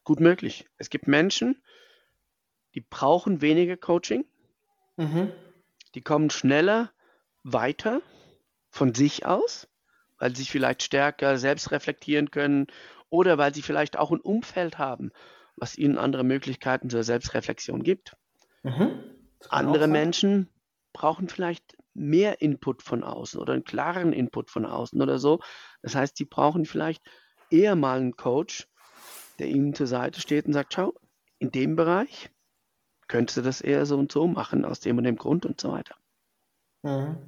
gut 0.05 0.21
möglich. 0.21 0.67
Es 0.79 0.91
gibt 0.91 1.07
Menschen, 1.07 1.63
die 2.75 2.81
brauchen 2.81 3.41
weniger 3.41 3.77
Coaching, 3.77 4.25
Mhm. 4.97 5.33
die 5.95 6.03
kommen 6.03 6.31
schneller 6.31 6.93
weiter 7.43 8.03
von 8.71 8.95
sich 8.95 9.27
aus, 9.27 9.69
weil 10.19 10.31
sie 10.31 10.43
sich 10.43 10.51
vielleicht 10.51 10.83
stärker 10.83 11.39
selbst 11.39 11.71
reflektieren 11.71 12.31
können 12.31 12.67
oder 13.09 13.39
weil 13.39 13.55
sie 13.55 13.63
vielleicht 13.63 13.99
auch 13.99 14.11
ein 14.13 14.21
Umfeld 14.21 14.79
haben, 14.79 15.11
was 15.57 15.77
ihnen 15.77 15.99
andere 15.99 16.25
Möglichkeiten 16.25 16.91
zur 16.91 17.03
Selbstreflexion 17.03 17.83
gibt. 17.83 18.17
Mhm. 18.63 19.05
Andere. 19.49 19.89
Menschen 19.89 20.49
brauchen 20.93 21.29
vielleicht 21.29 21.77
mehr 21.95 22.41
Input 22.43 22.83
von 22.83 23.03
außen 23.05 23.41
oder 23.41 23.53
einen 23.55 23.65
klaren 23.65 24.13
Input 24.13 24.51
von 24.51 24.67
außen 24.67 25.01
oder 25.03 25.19
so. 25.19 25.41
Das 25.83 25.95
heißt, 25.95 26.19
die 26.19 26.25
brauchen 26.25 26.65
vielleicht 26.65 27.03
eher 27.51 27.77
mal 27.77 27.99
einen 27.99 28.17
Coach, 28.17 28.69
der 29.41 29.49
ihnen 29.49 29.75
zur 29.75 29.89
Seite 29.89 30.21
steht 30.21 30.47
und 30.47 30.53
sagt, 30.55 30.75
schau, 30.75 30.95
in 31.41 31.51
dem 31.53 31.77
Bereich 31.77 32.31
könntest 33.09 33.39
du 33.39 33.43
das 33.43 33.61
eher 33.61 33.87
so 33.87 33.99
und 33.99 34.13
so 34.13 34.27
machen, 34.29 34.65
aus 34.65 34.81
dem 34.81 34.99
und 34.99 35.05
dem 35.05 35.17
Grund 35.17 35.47
und 35.47 35.61
so 35.61 35.73
weiter. 35.73 35.97
Mhm. 36.83 37.19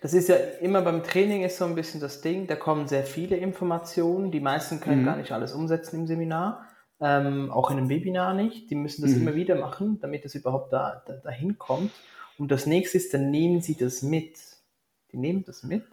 Das 0.00 0.14
ist 0.14 0.28
ja 0.28 0.36
immer 0.36 0.82
beim 0.82 1.02
Training 1.04 1.42
ist 1.42 1.58
so 1.58 1.64
ein 1.66 1.74
bisschen 1.74 2.00
das 2.00 2.20
Ding, 2.22 2.46
da 2.46 2.56
kommen 2.56 2.88
sehr 2.88 3.04
viele 3.04 3.36
Informationen, 3.36 4.32
die 4.32 4.40
meisten 4.40 4.80
können 4.80 5.02
Mhm. 5.02 5.04
gar 5.04 5.16
nicht 5.16 5.32
alles 5.32 5.54
umsetzen 5.54 6.00
im 6.00 6.06
Seminar, 6.08 6.68
ähm, 7.00 7.50
auch 7.52 7.70
in 7.70 7.78
einem 7.78 7.88
Webinar 7.90 8.34
nicht, 8.34 8.70
die 8.70 8.76
müssen 8.76 9.02
das 9.02 9.12
Mhm. 9.12 9.14
immer 9.14 9.34
wieder 9.34 9.56
machen, 9.56 10.00
damit 10.00 10.24
es 10.24 10.34
überhaupt 10.34 10.72
da, 10.72 11.02
da, 11.06 11.14
dahin 11.14 11.58
kommt. 11.58 12.02
Und 12.38 12.50
das 12.50 12.66
nächste 12.66 12.98
ist, 12.98 13.14
dann 13.14 13.30
nehmen 13.30 13.60
sie 13.60 13.76
das 13.76 14.02
mit. 14.02 14.36
Die 15.12 15.16
nehmen 15.18 15.44
das 15.44 15.62
mit 15.62 15.84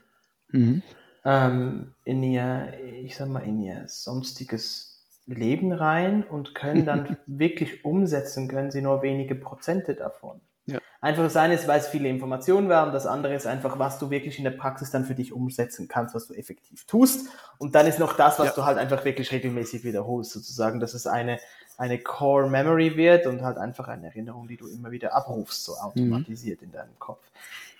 Mhm. 0.53 0.81
ähm, 1.23 1.93
in 2.03 2.23
ihr, 2.23 2.73
ich 3.03 3.15
sag 3.15 3.29
mal, 3.29 3.39
in 3.41 3.61
ihr 3.61 3.83
sonstiges 3.87 5.05
Leben 5.27 5.71
rein 5.71 6.23
und 6.23 6.55
können 6.55 6.85
dann 6.85 7.15
wirklich 7.25 7.85
umsetzen, 7.85 8.47
können 8.47 8.71
sie 8.71 8.81
nur 8.81 9.01
wenige 9.01 9.35
Prozente 9.35 9.95
davon. 9.95 10.41
Ja. 10.65 10.79
Einfach 10.99 11.23
das 11.23 11.37
eine 11.37 11.53
ist, 11.53 11.67
weil 11.67 11.79
es 11.79 11.87
viele 11.87 12.09
Informationen 12.09 12.69
werden, 12.69 12.91
das 12.91 13.05
andere 13.05 13.33
ist 13.35 13.47
einfach, 13.47 13.79
was 13.79 13.97
du 13.99 14.09
wirklich 14.09 14.37
in 14.39 14.43
der 14.43 14.51
Praxis 14.51 14.91
dann 14.91 15.05
für 15.05 15.15
dich 15.15 15.31
umsetzen 15.31 15.87
kannst, 15.87 16.13
was 16.15 16.27
du 16.27 16.33
effektiv 16.33 16.85
tust. 16.85 17.27
Und 17.59 17.75
dann 17.75 17.87
ist 17.87 17.97
noch 17.99 18.17
das, 18.17 18.37
was 18.37 18.47
Ja. 18.47 18.53
du 18.53 18.65
halt 18.65 18.77
einfach 18.77 19.05
wirklich 19.05 19.31
regelmäßig 19.31 19.83
wiederholst, 19.83 20.31
sozusagen, 20.31 20.79
dass 20.79 20.93
es 20.93 21.07
eine, 21.07 21.39
eine 21.81 21.97
Core 21.97 22.47
Memory 22.47 22.95
wird 22.95 23.25
und 23.25 23.41
halt 23.41 23.57
einfach 23.57 23.87
eine 23.87 24.05
Erinnerung, 24.05 24.47
die 24.47 24.55
du 24.55 24.67
immer 24.67 24.91
wieder 24.91 25.15
abrufst, 25.15 25.63
so 25.63 25.73
automatisiert 25.77 26.61
in 26.61 26.71
deinem 26.71 26.97
Kopf. 26.99 27.25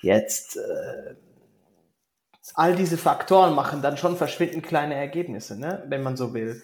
Jetzt, 0.01 0.58
äh, 0.58 1.13
all 2.55 2.75
diese 2.75 2.98
Faktoren 2.98 3.53
machen 3.53 3.84
dann 3.84 3.98
schon 3.98 4.17
verschwindend 4.17 4.63
kleine 4.65 4.96
Ergebnisse, 4.96 5.55
ne? 5.60 5.84
wenn 5.88 6.01
man 6.01 6.17
so 6.17 6.34
will. 6.34 6.63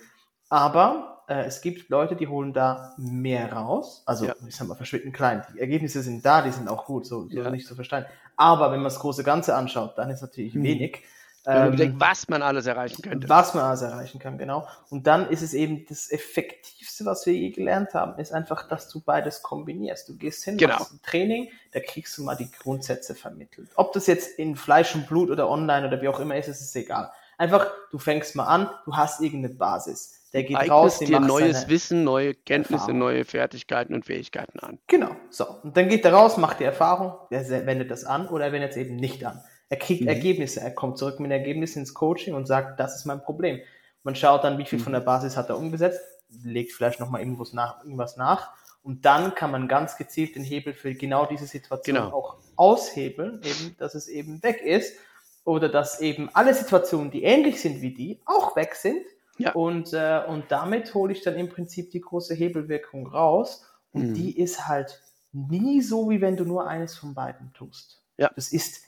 Aber 0.50 1.24
äh, 1.28 1.44
es 1.44 1.62
gibt 1.62 1.90
Leute, 1.90 2.16
die 2.16 2.28
holen 2.28 2.54
da 2.54 2.96
mehr 2.98 3.54
raus. 3.54 4.02
Also, 4.08 4.26
Ja. 4.26 4.36
ich 4.48 4.56
sag 4.56 4.68
mal, 4.68 4.74
verschwindend 4.76 5.14
klein. 5.16 5.46
Die 5.54 5.60
Ergebnisse 5.60 6.02
sind 6.02 6.26
da, 6.26 6.42
die 6.42 6.52
sind 6.52 6.68
auch 6.68 6.86
gut, 6.86 7.06
so, 7.06 7.28
so 7.30 7.38
Ja. 7.38 7.52
nicht 7.52 7.68
zu 7.68 7.76
verstehen. 7.76 8.06
Aber 8.36 8.72
wenn 8.72 8.80
man 8.80 8.86
das 8.86 9.00
große 9.00 9.24
Ganze 9.24 9.54
anschaut, 9.54 9.96
dann 10.00 10.10
ist 10.10 10.22
natürlich 10.22 10.56
Mhm. 10.56 10.64
wenig. 10.64 11.04
Ähm, 11.48 11.72
bedenkt, 11.72 12.00
was 12.02 12.28
man 12.28 12.42
alles 12.42 12.66
erreichen 12.66 13.02
könnte. 13.02 13.30
was 13.30 13.54
man 13.54 13.64
alles 13.64 13.82
erreichen 13.82 14.20
kann, 14.20 14.38
genau. 14.38 14.68
Und 14.90 15.08
dann 15.08 15.30
ist 15.30 15.42
es 15.42 15.54
eben 15.54 15.86
das 15.88 16.12
Effektivste, 16.12 17.06
was 17.06 17.26
wir 17.26 17.34
je 17.34 17.52
gelernt 17.52 17.94
haben, 17.94 18.20
ist 18.20 18.34
einfach, 18.34 18.68
dass 18.68 18.90
du 18.90 19.00
beides 19.02 19.42
kombinierst. 19.42 20.10
Du 20.10 20.18
gehst 20.18 20.44
hin, 20.44 20.58
Genau. 20.58 20.76
machst 20.76 20.94
ein 20.94 21.00
Training, 21.04 21.50
da 21.72 21.80
kriegst 21.80 22.18
du 22.18 22.24
mal 22.24 22.36
die 22.36 22.52
Grundsätze 22.52 23.16
vermittelt. 23.16 23.70
Ob 23.76 23.94
das 23.94 24.08
jetzt 24.08 24.38
in 24.38 24.56
Fleisch 24.56 24.94
und 24.96 25.08
Blut 25.08 25.30
oder 25.30 25.50
online 25.50 25.88
oder 25.88 26.02
wie 26.02 26.08
auch 26.10 26.20
immer 26.20 26.36
ist, 26.36 26.48
ist 26.50 26.62
es 26.62 26.76
egal. 26.76 27.12
Einfach, 27.38 27.68
du 27.92 28.00
fängst 28.00 28.36
mal 28.36 28.46
an, 28.46 28.70
du 28.86 28.96
hast 28.96 29.22
irgendeine 29.22 29.54
Basis. 29.54 30.16
Der 30.34 30.44
geht 30.44 30.58
Eignest 30.58 30.72
raus, 30.72 31.00
dir 31.00 31.20
neues 31.20 31.70
Wissen, 31.70 32.04
neue 32.04 32.34
Kenntnisse, 32.34 32.82
Erfahrung. 32.82 32.98
neue 33.00 33.24
Fertigkeiten 33.26 33.94
und 33.94 34.06
Fähigkeiten 34.06 34.60
an. 34.60 34.80
Genau, 34.88 35.12
so. 35.30 35.46
Und 35.64 35.78
dann 35.78 35.88
geht 35.88 36.04
er 36.04 36.14
raus, 36.14 36.36
macht 36.38 36.60
die 36.60 36.66
Erfahrung, 36.66 37.14
er 37.30 37.46
se- 37.46 37.66
wendet 37.66 37.90
das 37.92 38.04
an 38.04 38.28
oder 38.28 38.46
er 38.46 38.52
wendet 38.52 38.72
es 38.72 38.78
eben 38.78 38.96
nicht 38.98 39.24
an. 39.24 39.42
Er 39.70 39.78
kriegt 39.78 40.02
Mhm. 40.02 40.08
Ergebnisse, 40.08 40.62
er 40.62 40.72
kommt 40.72 40.98
zurück 40.98 41.20
mit 41.20 41.32
Ergebnissen 41.32 41.80
ins 41.80 41.94
Coaching 41.94 42.34
und 42.36 42.46
sagt, 42.48 42.80
das 42.80 42.96
ist 42.96 43.06
mein 43.06 43.22
Problem. 43.22 43.60
Man 44.04 44.16
schaut 44.16 44.44
dann, 44.44 44.58
wie 44.58 44.66
viel 44.66 44.80
Mhm. 44.80 44.84
von 44.84 44.94
der 44.94 45.02
Basis 45.02 45.36
hat 45.36 45.50
er 45.50 45.58
umgesetzt, 45.58 46.00
legt 46.44 46.72
vielleicht 46.74 47.00
nochmal 47.00 47.22
irgendwas 47.22 47.54
nach, 47.54 47.84
irgendwas 47.84 48.16
nach 48.18 48.52
und 48.84 49.06
dann 49.06 49.36
kann 49.36 49.52
man 49.52 49.68
ganz 49.68 49.98
gezielt 49.98 50.36
den 50.36 50.44
Hebel 50.44 50.74
für 50.74 50.94
genau 50.94 51.26
diese 51.26 51.46
Situation 51.46 51.96
Genau. 51.98 52.14
auch 52.16 52.38
aushebeln, 52.56 53.42
eben, 53.44 53.76
dass 53.78 53.96
es 53.96 54.08
eben 54.08 54.42
weg 54.44 54.62
ist 54.62 54.96
oder 55.44 55.70
dass 55.70 56.00
eben 56.02 56.30
alle 56.34 56.54
Situationen, 56.54 57.12
die 57.12 57.24
ähnlich 57.24 57.62
sind 57.62 57.82
wie 57.82 57.94
die, 57.94 58.22
auch 58.26 58.56
weg 58.56 58.76
sind 58.76 59.02
Ja. 59.38 59.52
und, 59.54 59.94
äh, 59.94 60.22
und 60.28 60.46
damit 60.50 60.94
hole 60.94 61.12
ich 61.14 61.22
dann 61.22 61.36
im 61.36 61.50
Prinzip 61.50 61.92
die 61.92 62.02
große 62.02 62.34
Hebelwirkung 62.34 63.08
raus. 63.08 63.64
Und 63.94 64.10
Mhm. 64.10 64.14
die 64.16 64.38
ist 64.40 64.68
halt 64.68 65.02
nie 65.32 65.82
so, 65.82 66.10
wie 66.10 66.20
wenn 66.22 66.36
du 66.38 66.44
nur 66.46 66.68
eines 66.68 66.96
von 66.98 67.14
beiden 67.14 67.54
tust. 67.54 68.02
Ja. 68.18 68.32
Das 68.36 68.52
ist 68.52 68.82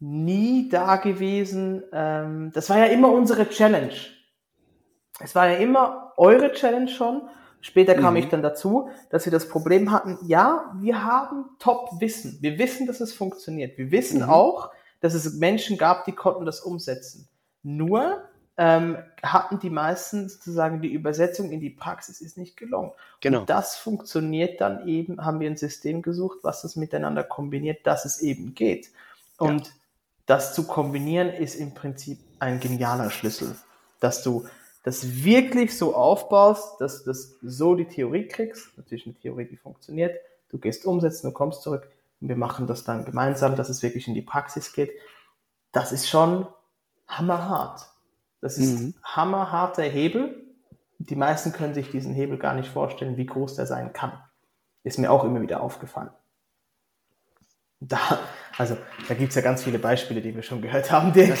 nie 0.00 0.68
da 0.68 0.96
gewesen. 0.96 1.82
Ähm, 1.92 2.50
das 2.54 2.70
war 2.70 2.78
ja 2.78 2.86
immer 2.86 3.12
unsere 3.12 3.48
Challenge. 3.48 3.92
Es 5.20 5.34
war 5.34 5.48
ja 5.48 5.56
immer 5.58 6.12
eure 6.16 6.52
Challenge 6.52 6.88
schon. 6.88 7.22
Später 7.60 7.94
kam 7.94 8.14
Mhm. 8.14 8.20
ich 8.20 8.28
dann 8.28 8.42
dazu, 8.42 8.88
dass 9.10 9.26
wir 9.26 9.30
das 9.32 9.46
Problem 9.48 9.92
hatten, 9.92 10.18
ja, 10.26 10.72
wir 10.80 11.04
haben 11.04 11.44
Top-Wissen. 11.58 12.38
Wir 12.40 12.58
wissen, 12.58 12.86
dass 12.86 13.00
es 13.00 13.12
funktioniert. 13.12 13.76
Wir 13.76 13.90
wissen 13.90 14.22
Mhm. 14.22 14.30
auch, 14.30 14.70
dass 15.00 15.12
es 15.12 15.34
Menschen 15.34 15.76
gab, 15.76 16.06
die 16.06 16.12
konnten 16.12 16.46
das 16.46 16.60
umsetzen. 16.60 17.28
Nur 17.62 18.22
ähm, 18.56 18.98
hatten 19.22 19.58
die 19.58 19.70
meisten 19.70 20.28
sozusagen 20.28 20.82
die 20.82 20.92
Übersetzung 20.92 21.50
in 21.50 21.60
die 21.60 21.70
Praxis 21.70 22.20
ist 22.20 22.36
nicht 22.36 22.58
gelungen. 22.58 22.92
Genau. 23.22 23.40
Und 23.40 23.50
das 23.50 23.76
funktioniert 23.76 24.60
dann 24.60 24.86
eben, 24.86 25.24
haben 25.24 25.40
wir 25.40 25.48
ein 25.48 25.56
System 25.56 26.02
gesucht, 26.02 26.40
was 26.42 26.60
das 26.60 26.76
miteinander 26.76 27.24
kombiniert, 27.24 27.86
dass 27.86 28.04
es 28.04 28.20
eben 28.20 28.54
geht. 28.54 28.88
Und 29.38 29.72
das 30.30 30.54
zu 30.54 30.64
kombinieren 30.64 31.28
ist 31.28 31.56
im 31.56 31.74
Prinzip 31.74 32.20
ein 32.38 32.60
genialer 32.60 33.10
Schlüssel, 33.10 33.56
dass 33.98 34.22
du 34.22 34.46
das 34.84 35.24
wirklich 35.24 35.76
so 35.76 35.96
aufbaust, 35.96 36.80
dass 36.80 37.02
du 37.02 37.10
das 37.10 37.34
so 37.42 37.74
die 37.74 37.86
Theorie 37.86 38.28
kriegst, 38.28 38.78
natürlich 38.78 39.06
eine 39.06 39.16
Theorie, 39.16 39.46
die 39.46 39.56
funktioniert, 39.56 40.16
du 40.48 40.58
gehst 40.58 40.86
umsetzen, 40.86 41.26
du 41.26 41.32
kommst 41.32 41.62
zurück 41.62 41.90
und 42.20 42.28
wir 42.28 42.36
machen 42.36 42.68
das 42.68 42.84
dann 42.84 43.04
gemeinsam, 43.04 43.56
dass 43.56 43.68
es 43.70 43.82
wirklich 43.82 44.06
in 44.06 44.14
die 44.14 44.22
Praxis 44.22 44.72
geht. 44.72 44.92
Das 45.72 45.90
ist 45.90 46.08
schon 46.08 46.46
hammerhart. 47.08 47.90
Das 48.40 48.56
ist 48.56 48.78
Mhm. 48.78 48.94
hammerharter 49.02 49.82
Hebel. 49.82 50.46
Die 51.00 51.16
meisten 51.16 51.52
können 51.52 51.74
sich 51.74 51.90
diesen 51.90 52.14
Hebel 52.14 52.38
gar 52.38 52.54
nicht 52.54 52.68
vorstellen, 52.68 53.16
wie 53.16 53.26
groß 53.26 53.56
der 53.56 53.66
sein 53.66 53.92
kann. 53.92 54.12
Ist 54.84 54.98
mir 54.98 55.10
auch 55.10 55.24
immer 55.24 55.40
wieder 55.40 55.60
aufgefallen. 55.60 56.10
Da 57.80 57.98
Also 58.60 58.76
da 59.08 59.14
gibt 59.14 59.30
es 59.30 59.36
ja 59.36 59.40
ganz 59.40 59.64
viele 59.64 59.78
Beispiele, 59.78 60.20
die 60.20 60.34
wir 60.34 60.42
schon 60.42 60.60
gehört 60.60 60.90
haben, 60.90 61.14
die, 61.14 61.32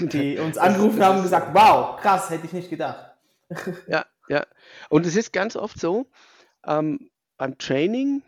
die 0.06 0.38
uns 0.38 0.56
angerufen 0.58 1.02
haben 1.02 1.16
und 1.16 1.24
gesagt, 1.24 1.52
wow, 1.52 2.00
krass, 2.00 2.30
hätte 2.30 2.46
ich 2.46 2.52
nicht 2.52 2.70
gedacht. 2.70 3.16
Ja, 3.88 4.06
ja. 4.28 4.46
Und 4.88 5.04
es 5.04 5.16
ist 5.16 5.32
ganz 5.32 5.56
oft 5.56 5.80
so, 5.80 6.06
ähm, 6.64 7.10
beim 7.36 7.58
Training, 7.58 8.22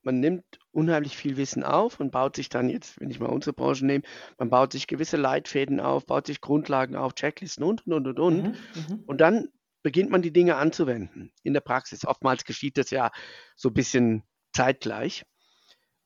man 0.00 0.18
nimmt 0.18 0.44
unheimlich 0.70 1.14
viel 1.14 1.36
Wissen 1.36 1.62
auf 1.62 2.00
und 2.00 2.10
baut 2.10 2.36
sich 2.36 2.48
dann 2.48 2.70
jetzt, 2.70 2.98
wenn 2.98 3.10
ich 3.10 3.20
mal 3.20 3.26
unsere 3.26 3.52
Branche 3.52 3.84
nehme, 3.84 4.04
man 4.38 4.48
baut 4.48 4.72
sich 4.72 4.86
gewisse 4.86 5.18
Leitfäden 5.18 5.78
auf, 5.78 6.06
baut 6.06 6.26
sich 6.26 6.40
Grundlagen 6.40 6.96
auf, 6.96 7.14
Checklisten 7.14 7.64
und, 7.64 7.86
und, 7.86 8.06
und, 8.06 8.18
und. 8.18 8.42
Mhm, 8.42 8.54
mhm. 8.88 9.04
und 9.04 9.20
dann 9.20 9.50
beginnt 9.82 10.10
man 10.10 10.22
die 10.22 10.32
Dinge 10.32 10.56
anzuwenden 10.56 11.32
in 11.42 11.52
der 11.52 11.60
Praxis. 11.60 12.06
Oftmals 12.06 12.46
geschieht 12.46 12.78
das 12.78 12.88
ja 12.88 13.10
so 13.56 13.68
ein 13.68 13.74
bisschen 13.74 14.22
zeitgleich. 14.54 15.26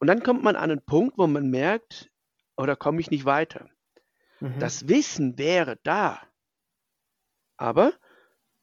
Und 0.05 0.09
dann 0.09 0.23
kommt 0.23 0.43
man 0.43 0.55
an 0.55 0.71
einen 0.71 0.85
Punkt, 0.85 1.17
wo 1.17 1.27
man 1.27 1.49
merkt, 1.49 2.11
oder 2.59 2.77
komme 2.77 3.01
ich 3.01 3.11
nicht 3.11 3.25
weiter. 3.25 3.71
Mhm. 4.41 4.59
Das 4.59 4.87
Wissen 4.87 5.39
wäre 5.39 5.79
da, 5.83 6.21
aber 7.57 7.95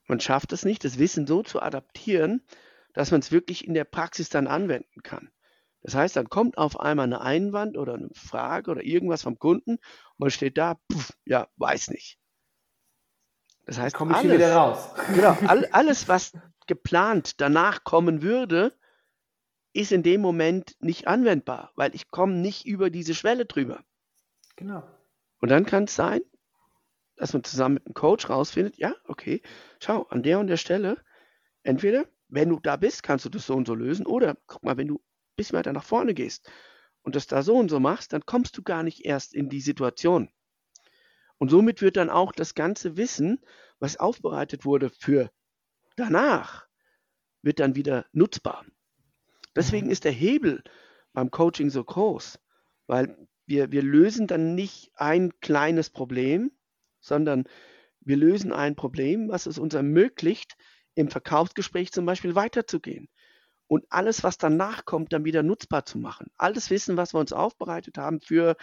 man 0.05 0.19
schafft 0.19 0.53
es 0.53 0.65
nicht, 0.65 0.83
das 0.83 1.00
Wissen 1.00 1.25
so 1.25 1.41
zu 1.41 1.60
adaptieren, 1.60 2.45
dass 2.93 3.10
man 3.10 3.21
es 3.21 3.31
wirklich 3.31 3.65
in 3.65 3.74
der 3.74 3.86
Praxis 3.86 4.29
dann 4.29 4.45
anwenden 4.45 5.01
kann. 5.01 5.31
Das 5.81 5.95
heißt, 5.95 6.15
dann 6.15 6.29
kommt 6.29 6.60
auf 6.60 6.79
einmal 6.79 7.07
eine 7.07 7.21
Einwand 7.21 7.75
oder 7.75 7.95
eine 7.95 8.12
Frage 8.13 8.69
oder 8.69 8.83
irgendwas 8.83 9.24
vom 9.24 9.39
Kunden 9.39 9.71
und 9.71 10.19
man 10.19 10.29
steht 10.29 10.60
da, 10.60 10.75
pff, 10.93 11.17
ja, 11.25 11.48
weiß 11.55 11.89
nicht. 11.89 12.19
Das 13.65 13.79
heißt, 13.79 13.95
komme 13.95 14.12
ich 14.12 14.17
alles, 14.17 14.31
wieder 14.31 14.53
raus. 14.53 14.89
Genau, 15.15 15.36
all, 15.48 15.65
alles, 15.71 16.07
was 16.07 16.33
geplant 16.67 17.41
danach 17.41 17.83
kommen 17.83 18.21
würde, 18.21 18.77
ist 19.74 19.92
in 19.92 20.04
dem 20.04 20.22
Moment 20.22 20.75
nicht 20.80 21.08
anwendbar, 21.08 21.72
weil 21.75 21.96
ich 21.96 22.10
komme 22.10 22.34
nicht 22.34 22.66
über 22.66 22.90
diese 22.90 23.16
Schwelle 23.16 23.46
drüber. 23.46 23.84
Genau. 24.56 24.84
Und 25.40 25.50
dann 25.50 25.66
kann 25.66 25.86
es 25.86 25.96
sein, 25.96 26.22
dass 27.16 27.34
man 27.34 27.44
zusammen 27.44 27.75
mit 27.75 27.86
einem 27.86 27.94
Coach 27.94 28.30
rausfindet, 28.30 28.78
ja, 28.78 28.96
okay, 29.06 29.42
schau, 29.80 30.04
an 30.04 30.24
der 30.24 30.40
und 30.40 30.48
der 30.48 30.58
Stelle, 30.58 31.04
entweder, 31.63 32.06
wenn 32.28 32.50
du 32.50 32.60
da 32.60 32.78
bist, 32.78 33.04
kannst 33.04 33.25
du 33.25 33.30
das 33.30 33.46
so 33.46 33.56
und 33.56 33.68
so 33.68 33.75
lösen, 33.75 34.06
oder 34.06 34.38
guck 34.48 34.63
mal, 34.63 34.78
wenn 34.78 34.88
du 34.88 34.96
ein 34.96 35.36
bisschen 35.36 35.58
weiter 35.58 35.74
nach 35.74 35.84
vorne 35.84 36.13
gehst 36.13 36.50
und 37.01 37.16
das 37.16 37.28
da 37.28 37.44
so 37.44 37.56
und 37.56 37.70
so 37.70 37.80
machst, 37.80 38.13
dann 38.13 38.25
kommst 38.25 38.58
du 38.58 38.63
gar 38.63 38.84
nicht 38.84 39.06
erst 39.06 39.34
in 39.34 39.50
die 39.50 39.62
Situation. 39.62 40.30
Und 41.38 41.50
somit 41.50 41.82
wird 41.82 41.98
dann 41.98 42.10
auch 42.10 42.32
das 42.32 42.54
ganze 42.54 42.98
Wissen, 42.98 43.40
was 43.80 43.98
aufbereitet 43.98 44.63
wurde 44.66 44.90
für 44.92 45.32
danach, 45.96 46.68
wird 47.42 47.60
dann 47.60 47.75
wieder 47.75 48.06
nutzbar. 48.12 48.66
Deswegen 49.55 49.88
mhm. 49.88 49.91
ist 49.91 50.05
der 50.05 50.12
Hebel 50.12 50.63
beim 51.13 51.31
Coaching 51.31 51.70
so 51.70 51.84
groß, 51.84 52.39
weil 52.88 53.17
wir, 53.46 53.72
wir 53.72 53.84
lösen 53.84 54.27
dann 54.27 54.55
nicht 54.55 54.91
ein 54.96 55.31
kleines 55.41 55.89
Problem, 55.89 56.51
sondern 57.00 57.46
wir 58.00 58.17
lösen 58.17 58.53
ein 58.53 58.75
Problem, 58.75 59.29
was 59.29 59.46
es 59.46 59.58
uns 59.58 59.74
ermöglicht, 59.74 60.55
im 60.96 61.10
Verkaufsgespräch 61.10 61.91
zum 61.91 62.05
Beispiel 62.05 62.36
weiterzugehen 62.36 63.10
und 63.72 63.86
alles, 63.89 64.22
was 64.22 64.38
danach 64.38 64.84
kommt, 64.84 65.13
dann 65.13 65.24
wieder 65.24 65.43
nutzbar 65.43 65.86
zu 65.86 65.98
machen. 65.98 66.27
Alles 66.38 66.70
Wissen, 66.70 66.98
was 66.98 67.13
wir 67.13 67.22
uns 67.22 67.31
aufbereitet 67.31 67.98
haben 67.98 68.20
für, 68.20 68.58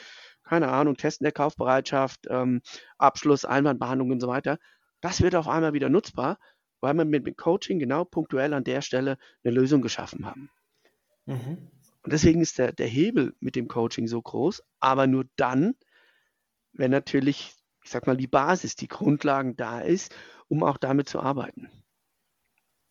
keine 0.44 0.68
Ahnung, 0.68 0.98
Testen 0.98 1.24
der 1.24 1.32
Kaufbereitschaft, 1.32 2.26
ähm, 2.28 2.60
Abschluss, 2.98 3.46
Einwandbehandlung 3.46 4.10
und 4.10 4.20
so 4.20 4.28
weiter, 4.28 4.58
das 5.00 5.22
wird 5.22 5.34
auf 5.34 5.48
einmal 5.48 5.72
wieder 5.72 5.88
nutzbar, 5.88 6.38
weil 6.80 6.92
wir 6.92 7.06
mit 7.06 7.26
dem 7.26 7.36
Coaching 7.36 7.78
genau 7.78 8.04
punktuell 8.04 8.52
an 8.52 8.64
der 8.64 8.82
Stelle 8.82 9.16
eine 9.42 9.54
Lösung 9.54 9.80
geschaffen 9.80 10.26
haben. 10.26 10.50
Mhm. 11.28 11.58
Und 12.02 12.12
deswegen 12.12 12.40
ist 12.40 12.58
der, 12.58 12.72
der 12.72 12.86
Hebel 12.86 13.34
mit 13.40 13.54
dem 13.54 13.68
Coaching 13.68 14.08
so 14.08 14.20
groß, 14.20 14.62
aber 14.80 15.06
nur 15.06 15.26
dann, 15.36 15.74
wenn 16.72 16.90
natürlich, 16.90 17.54
ich 17.84 17.90
sag 17.90 18.06
mal, 18.06 18.16
die 18.16 18.26
Basis, 18.26 18.76
die 18.76 18.88
Grundlagen 18.88 19.56
da 19.56 19.80
ist, 19.80 20.14
um 20.48 20.62
auch 20.62 20.78
damit 20.78 21.08
zu 21.08 21.20
arbeiten. 21.20 21.70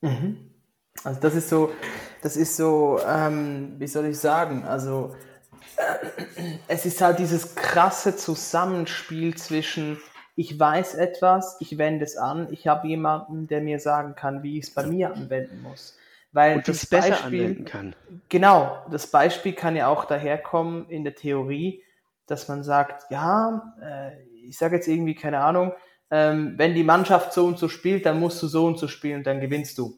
Mhm. 0.01 0.51
Also 1.03 1.20
das 1.20 1.36
ist 1.36 1.50
so, 1.50 1.72
das 2.21 2.38
ist 2.38 2.56
so, 2.56 3.00
ähm, 3.06 3.76
wie 3.80 3.88
soll 3.88 4.06
ich 4.06 4.19
sagen, 4.19 4.63
also 4.63 5.15
äh, 5.78 6.58
es 6.67 6.86
ist 6.86 7.02
halt 7.02 7.19
dieses 7.19 7.56
krasse 7.56 8.15
Zusammenspiel 8.15 9.36
zwischen 9.36 9.97
ich 10.36 10.60
weiß 10.60 10.93
etwas, 10.93 11.58
ich 11.60 11.80
wende 11.80 12.06
es 12.06 12.15
an, 12.15 12.47
ich 12.52 12.67
habe 12.67 12.88
jemanden, 12.88 13.47
der 13.47 13.62
mir 13.62 13.80
sagen 13.80 14.13
kann, 14.13 14.43
wie 14.43 14.60
ich 14.60 14.65
es 14.65 14.73
bei 14.73 14.86
mir 14.86 15.12
anwenden 15.12 15.63
muss. 15.63 15.97
Weil 16.32 16.58
und 16.58 16.68
das, 16.68 16.86
besser 16.86 17.10
Beispiel, 17.10 17.42
anwenden 17.42 17.66
kann. 17.66 17.96
Genau, 18.30 18.86
das 18.92 19.08
Beispiel 19.08 19.54
kann 19.54 19.76
ja 19.76 19.88
auch 19.88 20.06
daherkommen 20.06 20.90
in 20.90 21.04
der 21.04 21.16
Theorie, 21.16 21.84
dass 22.28 22.48
man 22.48 22.63
sagt, 22.63 23.10
ja, 23.10 23.74
äh, 23.82 24.12
ich 24.48 24.58
sage 24.58 24.76
jetzt 24.76 24.88
irgendwie, 24.88 25.16
keine 25.16 25.40
Ahnung, 25.40 25.74
ähm, 26.12 26.54
wenn 26.58 26.74
die 26.74 26.84
Mannschaft 26.84 27.34
so 27.34 27.46
und 27.46 27.58
so 27.58 27.68
spielt, 27.68 28.06
dann 28.06 28.20
musst 28.20 28.42
du 28.42 28.48
so 28.48 28.66
und 28.66 28.78
so 28.78 28.88
spielen, 28.88 29.24
dann 29.24 29.40
gewinnst 29.42 29.78
du. 29.78 29.98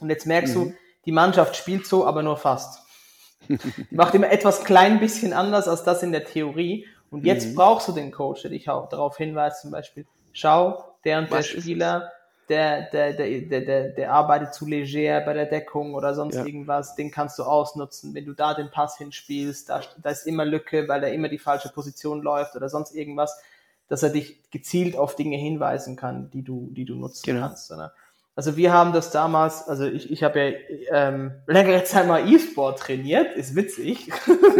Und 0.00 0.10
jetzt 0.10 0.26
merkst 0.26 0.56
mhm. 0.56 0.70
du, 0.70 0.74
die 1.04 1.12
Mannschaft 1.12 1.56
spielt 1.56 1.86
so, 1.86 2.06
aber 2.06 2.22
nur 2.22 2.36
fast. 2.36 2.80
Die 3.48 3.94
macht 3.94 4.14
immer 4.14 4.30
etwas 4.30 4.64
klein 4.64 5.00
bisschen 5.00 5.34
anders 5.34 5.68
als 5.68 5.84
das 5.84 6.02
in 6.02 6.12
der 6.12 6.24
Theorie. 6.24 6.86
Und 7.10 7.26
jetzt 7.26 7.48
mhm. 7.48 7.54
brauchst 7.56 7.86
du 7.86 7.92
den 7.92 8.10
Coach, 8.10 8.42
der 8.42 8.50
dich 8.50 8.70
auch 8.70 8.88
darauf 8.88 9.18
hinweist, 9.18 9.60
zum 9.60 9.70
Beispiel, 9.70 10.06
schau, 10.32 10.96
der 11.04 11.18
und 11.18 11.30
der 11.30 11.38
Was 11.38 11.46
Spieler 11.46 12.10
der, 12.48 12.82
der, 12.90 13.12
der, 13.12 13.40
der, 13.40 13.60
der, 13.60 13.88
der 13.90 14.12
arbeitet 14.12 14.54
zu 14.54 14.66
leger 14.66 15.20
bei 15.20 15.32
der 15.32 15.46
Deckung 15.46 15.94
oder 15.94 16.14
sonst 16.14 16.36
ja. 16.36 16.44
irgendwas, 16.44 16.94
den 16.94 17.10
kannst 17.10 17.38
du 17.38 17.44
ausnutzen. 17.44 18.14
Wenn 18.14 18.26
du 18.26 18.32
da 18.32 18.54
den 18.54 18.70
Pass 18.70 18.98
hinspielst, 18.98 19.68
da, 19.68 19.82
da 20.02 20.10
ist 20.10 20.26
immer 20.26 20.44
Lücke, 20.44 20.88
weil 20.88 21.02
er 21.02 21.12
immer 21.12 21.28
die 21.28 21.38
falsche 21.38 21.70
Position 21.70 22.22
läuft 22.22 22.56
oder 22.56 22.68
sonst 22.68 22.94
irgendwas, 22.94 23.40
dass 23.88 24.02
er 24.02 24.10
dich 24.10 24.50
gezielt 24.50 24.96
auf 24.96 25.16
Dinge 25.16 25.36
hinweisen 25.36 25.96
kann, 25.96 26.30
die 26.30 26.42
du, 26.42 26.68
die 26.72 26.84
du 26.84 26.94
nutzen 26.94 27.24
genau. 27.24 27.48
kannst. 27.48 27.70
Oder? 27.70 27.92
Also 28.36 28.56
wir 28.56 28.72
haben 28.72 28.92
das 28.92 29.10
damals, 29.10 29.68
also 29.68 29.84
ich, 29.84 30.10
ich 30.10 30.22
habe 30.22 30.40
ja 30.40 30.52
ähm, 30.90 31.32
längere 31.46 31.84
Zeit 31.84 32.08
mal 32.08 32.28
E-Sport 32.28 32.80
trainiert, 32.80 33.36
ist 33.36 33.54
witzig. 33.54 34.10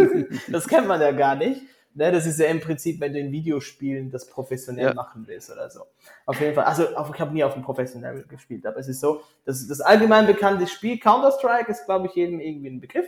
das 0.47 0.67
kennt 0.67 0.87
man 0.87 1.01
ja 1.01 1.11
gar 1.11 1.35
nicht. 1.35 1.61
Ne, 1.97 2.11
das 2.11 2.25
ist 2.25 2.39
ja 2.41 2.47
im 2.47 2.59
Prinzip, 2.59 2.99
wenn 2.99 3.13
du 3.13 3.19
in 3.19 3.31
Videospielen 3.31 4.11
das 4.11 4.27
professionell 4.27 4.87
ja. 4.87 4.93
machen 4.93 5.23
willst 5.27 5.49
oder 5.49 5.69
so. 5.69 5.79
Auf 6.25 6.41
jeden 6.41 6.53
Fall. 6.53 6.65
Also 6.65 6.83
ich 6.89 7.19
habe 7.21 7.33
nie 7.33 7.41
auf 7.41 7.53
dem 7.53 7.63
professionell 7.63 8.23
gespielt, 8.23 8.65
aber 8.65 8.79
es 8.79 8.89
ist 8.89 8.99
so, 8.99 9.21
das, 9.45 9.65
das 9.65 9.79
allgemein 9.79 10.27
bekannte 10.27 10.67
Spiel 10.67 10.99
Counter-Strike 10.99 11.71
ist, 11.71 11.85
glaube 11.85 12.07
ich, 12.07 12.15
jedem 12.15 12.41
irgendwie 12.41 12.67
ein 12.67 12.81
Begriff. 12.81 13.07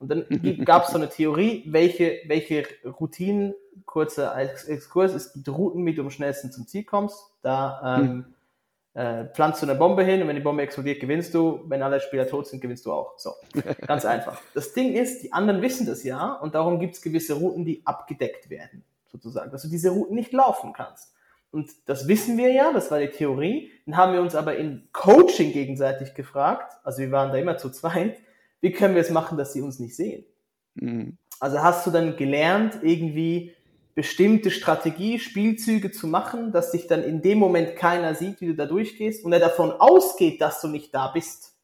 Und 0.00 0.10
dann 0.10 0.26
gab 0.64 0.84
es 0.84 0.90
so 0.90 0.98
eine 0.98 1.08
Theorie, 1.08 1.62
welche, 1.68 2.18
welche 2.26 2.64
Routinen, 2.84 3.54
kurzer 3.84 4.36
Exkurs, 4.36 5.14
es 5.14 5.32
gibt 5.32 5.48
Routen, 5.48 5.86
wie 5.86 5.94
du 5.94 6.02
am 6.02 6.10
schnellsten 6.10 6.50
zum 6.50 6.66
Ziel 6.66 6.82
kommst. 6.82 7.30
Da 7.42 7.98
ähm, 8.00 8.08
hm 8.08 8.35
äh, 8.96 9.26
pflanzt 9.26 9.60
du 9.60 9.66
eine 9.66 9.78
Bombe 9.78 10.02
hin 10.04 10.22
und 10.22 10.28
wenn 10.28 10.36
die 10.36 10.42
Bombe 10.42 10.62
explodiert, 10.62 11.00
gewinnst 11.00 11.34
du. 11.34 11.60
Wenn 11.66 11.82
alle 11.82 12.00
Spieler 12.00 12.26
tot 12.26 12.46
sind, 12.46 12.62
gewinnst 12.62 12.86
du 12.86 12.92
auch. 12.92 13.18
So, 13.18 13.34
ganz 13.86 14.06
einfach. 14.06 14.40
Das 14.54 14.72
Ding 14.72 14.94
ist, 14.94 15.22
die 15.22 15.34
anderen 15.34 15.60
wissen 15.60 15.86
das 15.86 16.02
ja 16.02 16.32
und 16.32 16.54
darum 16.54 16.80
gibt 16.80 16.94
es 16.94 17.02
gewisse 17.02 17.34
Routen, 17.34 17.66
die 17.66 17.82
abgedeckt 17.84 18.48
werden, 18.48 18.84
sozusagen, 19.06 19.50
dass 19.50 19.62
du 19.62 19.68
diese 19.68 19.90
Routen 19.90 20.14
nicht 20.14 20.32
laufen 20.32 20.72
kannst. 20.72 21.12
Und 21.50 21.70
das 21.84 22.08
wissen 22.08 22.38
wir 22.38 22.50
ja, 22.52 22.72
das 22.72 22.90
war 22.90 22.98
die 22.98 23.10
Theorie. 23.10 23.70
Dann 23.84 23.98
haben 23.98 24.14
wir 24.14 24.22
uns 24.22 24.34
aber 24.34 24.56
in 24.56 24.88
Coaching 24.92 25.52
gegenseitig 25.52 26.14
gefragt, 26.14 26.78
also 26.82 27.02
wir 27.02 27.10
waren 27.10 27.30
da 27.30 27.36
immer 27.36 27.58
zu 27.58 27.68
zweit, 27.68 28.16
wie 28.62 28.72
können 28.72 28.94
wir 28.94 29.02
es 29.02 29.10
machen, 29.10 29.36
dass 29.36 29.52
sie 29.52 29.60
uns 29.60 29.78
nicht 29.78 29.94
sehen? 29.94 30.24
Mhm. 30.74 31.18
Also 31.38 31.62
hast 31.62 31.86
du 31.86 31.90
dann 31.90 32.16
gelernt, 32.16 32.78
irgendwie 32.80 33.54
bestimmte 33.96 34.50
Strategie, 34.50 35.18
Spielzüge 35.18 35.90
zu 35.90 36.06
machen, 36.06 36.52
dass 36.52 36.70
sich 36.70 36.86
dann 36.86 37.02
in 37.02 37.22
dem 37.22 37.38
Moment 37.38 37.76
keiner 37.76 38.14
sieht, 38.14 38.42
wie 38.42 38.48
du 38.48 38.54
da 38.54 38.66
durchgehst 38.66 39.24
und 39.24 39.32
er 39.32 39.40
davon 39.40 39.72
ausgeht, 39.72 40.40
dass 40.42 40.60
du 40.60 40.68
nicht 40.68 40.94
da 40.94 41.08
bist 41.08 41.54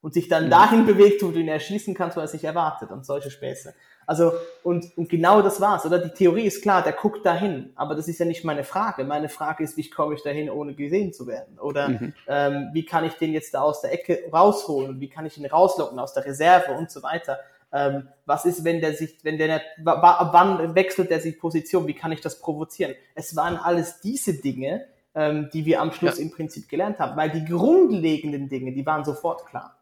und 0.00 0.14
sich 0.14 0.28
dann 0.28 0.46
mhm. 0.46 0.50
dahin 0.50 0.86
bewegt, 0.86 1.20
wo 1.20 1.32
du 1.32 1.40
ihn 1.40 1.48
erschießen 1.48 1.94
kannst, 1.94 2.16
wo 2.16 2.20
er 2.20 2.26
es 2.26 2.32
nicht 2.32 2.44
erwartet 2.44 2.92
und 2.92 3.04
solche 3.04 3.32
Späße. 3.32 3.74
Also, 4.06 4.32
und, 4.62 4.96
und 4.96 5.08
genau 5.08 5.42
das 5.42 5.60
war's, 5.60 5.84
oder? 5.84 5.98
Die 5.98 6.14
Theorie 6.14 6.46
ist 6.46 6.62
klar, 6.62 6.82
der 6.82 6.92
guckt 6.92 7.26
dahin, 7.26 7.72
aber 7.74 7.96
das 7.96 8.06
ist 8.06 8.20
ja 8.20 8.24
nicht 8.24 8.44
meine 8.44 8.62
Frage. 8.62 9.02
Meine 9.02 9.28
Frage 9.28 9.64
ist, 9.64 9.76
wie 9.76 9.90
komme 9.90 10.14
ich 10.14 10.22
dahin, 10.22 10.48
ohne 10.48 10.74
gesehen 10.74 11.12
zu 11.12 11.26
werden? 11.26 11.58
Oder 11.58 11.88
mhm. 11.88 12.14
ähm, 12.28 12.70
wie 12.72 12.86
kann 12.86 13.04
ich 13.04 13.14
den 13.14 13.32
jetzt 13.32 13.52
da 13.52 13.62
aus 13.62 13.80
der 13.80 13.92
Ecke 13.92 14.22
rausholen? 14.32 15.00
Wie 15.00 15.08
kann 15.08 15.26
ich 15.26 15.36
ihn 15.36 15.44
rauslocken 15.44 15.98
aus 15.98 16.14
der 16.14 16.24
Reserve 16.24 16.72
und 16.72 16.90
so 16.90 17.02
weiter? 17.02 17.40
Ähm, 17.72 18.08
was 18.24 18.44
ist, 18.44 18.64
wenn 18.64 18.80
der 18.80 18.94
sich, 18.94 19.18
wenn 19.22 19.38
der, 19.38 19.60
wann 19.82 20.74
wechselt 20.74 21.10
der 21.10 21.20
sich 21.20 21.38
Position? 21.38 21.86
Wie 21.86 21.94
kann 21.94 22.12
ich 22.12 22.20
das 22.20 22.40
provozieren? 22.40 22.94
Es 23.14 23.36
waren 23.36 23.56
alles 23.56 24.00
diese 24.00 24.34
Dinge, 24.34 24.86
ähm, 25.14 25.50
die 25.52 25.64
wir 25.64 25.80
am 25.80 25.92
Schluss 25.92 26.18
ja. 26.18 26.24
im 26.24 26.30
Prinzip 26.30 26.68
gelernt 26.68 26.98
haben, 26.98 27.16
weil 27.16 27.30
die 27.30 27.44
grundlegenden 27.44 28.48
Dinge, 28.48 28.72
die 28.72 28.86
waren 28.86 29.04
sofort 29.04 29.46
klar. 29.46 29.78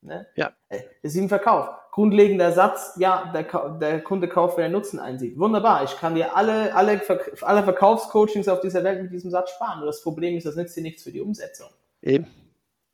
Ne? 0.00 0.26
Ja. 0.36 0.52
Äh, 0.68 0.80
das 1.02 1.12
ist 1.12 1.16
im 1.18 1.28
Verkauf. 1.28 1.68
Grundlegender 1.92 2.52
Satz, 2.52 2.94
ja, 2.98 3.32
der, 3.32 3.78
der 3.78 4.00
Kunde 4.02 4.28
kauft, 4.28 4.56
wenn 4.56 4.64
er 4.64 4.70
Nutzen 4.70 5.00
einsieht. 5.00 5.38
Wunderbar, 5.38 5.82
ich 5.84 5.96
kann 5.96 6.14
dir 6.14 6.36
alle, 6.36 6.74
alle, 6.74 7.00
alle 7.42 7.62
Verkaufscoachings 7.64 8.48
auf 8.48 8.60
dieser 8.60 8.84
Welt 8.84 9.02
mit 9.02 9.12
diesem 9.12 9.30
Satz 9.30 9.50
sparen. 9.50 9.80
Nur 9.80 9.86
das 9.86 10.02
Problem 10.02 10.36
ist, 10.36 10.46
das 10.46 10.54
nützt 10.54 10.76
dir 10.76 10.82
nichts 10.82 11.02
für 11.02 11.12
die 11.12 11.20
Umsetzung. 11.20 11.68
Eben. 12.02 12.26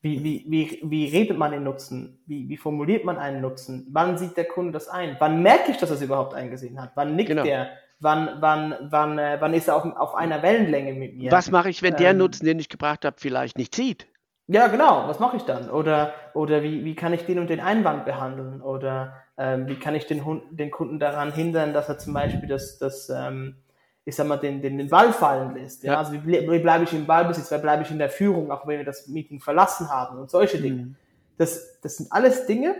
Wie, 0.04 0.22
wie, 0.22 0.44
wie, 0.46 0.80
wie 0.82 1.06
redet 1.06 1.38
man 1.38 1.52
den 1.52 1.64
Nutzen? 1.64 2.18
Wie, 2.26 2.46
wie 2.46 2.58
formuliert 2.58 3.06
man 3.06 3.16
einen 3.16 3.40
Nutzen? 3.40 3.86
Wann 3.90 4.18
sieht 4.18 4.36
der 4.36 4.44
Kunde 4.44 4.72
das 4.72 4.86
ein? 4.86 5.16
Wann 5.18 5.42
merke 5.42 5.70
ich, 5.70 5.78
dass 5.78 5.88
er 5.88 5.96
es 5.96 6.02
überhaupt 6.02 6.34
eingesehen 6.34 6.78
hat? 6.78 6.90
Wann 6.94 7.16
nickt 7.16 7.30
genau. 7.30 7.42
er? 7.42 7.70
Wann, 8.00 8.36
wann, 8.38 8.74
wann, 8.90 9.18
äh, 9.18 9.38
wann 9.40 9.54
ist 9.54 9.66
er 9.66 9.76
auf, 9.76 9.86
auf 9.96 10.14
einer 10.14 10.42
Wellenlänge 10.42 10.92
mit 10.92 11.16
mir? 11.16 11.32
Was 11.32 11.50
mache 11.50 11.70
ich, 11.70 11.82
wenn 11.82 11.96
der 11.96 12.10
ähm, 12.10 12.18
Nutzen, 12.18 12.44
den 12.44 12.58
ich 12.58 12.68
gebracht 12.68 13.06
habe, 13.06 13.16
vielleicht 13.18 13.56
nicht 13.56 13.74
zieht? 13.74 14.06
Ja, 14.46 14.66
genau. 14.66 15.08
Was 15.08 15.20
mache 15.20 15.38
ich 15.38 15.44
dann? 15.44 15.70
Oder, 15.70 16.12
oder 16.34 16.62
wie, 16.62 16.84
wie 16.84 16.94
kann 16.94 17.14
ich 17.14 17.24
den 17.24 17.38
und 17.38 17.48
den 17.48 17.60
Einwand 17.60 18.04
behandeln? 18.04 18.60
Oder 18.60 19.14
ähm, 19.38 19.68
wie 19.68 19.76
kann 19.76 19.94
ich 19.94 20.06
den, 20.06 20.26
Hund, 20.26 20.42
den 20.50 20.70
Kunden 20.70 20.98
daran 20.98 21.32
hindern, 21.32 21.72
dass 21.72 21.88
er 21.88 21.96
zum 21.96 22.12
Beispiel 22.12 22.46
das, 22.46 22.76
das 22.76 23.08
ähm, 23.08 23.56
ich 24.04 24.14
sag 24.14 24.26
mal, 24.26 24.36
den, 24.36 24.60
den, 24.60 24.76
den 24.76 24.88
Ball 24.88 25.12
fallen 25.12 25.54
lässt. 25.54 25.82
Ja? 25.82 25.92
ja. 25.92 25.98
Also 25.98 26.12
wie, 26.12 26.26
wie 26.26 26.58
bleibe 26.58 26.84
ich 26.84 26.92
im 26.92 27.06
Ballbesitz, 27.06 27.50
wie 27.50 27.58
bleibe 27.58 27.82
ich 27.82 27.90
in 27.90 27.98
der 27.98 28.10
Führung, 28.10 28.50
auch 28.50 28.66
wenn 28.66 28.78
wir 28.78 28.84
das 28.84 29.08
Meeting 29.08 29.40
verlassen 29.40 29.88
haben 29.88 30.18
und 30.18 30.30
solche 30.30 30.60
Dinge. 30.60 30.82
Mhm. 30.82 30.96
Das, 31.38 31.80
das 31.80 31.96
sind 31.96 32.12
alles 32.12 32.46
Dinge, 32.46 32.74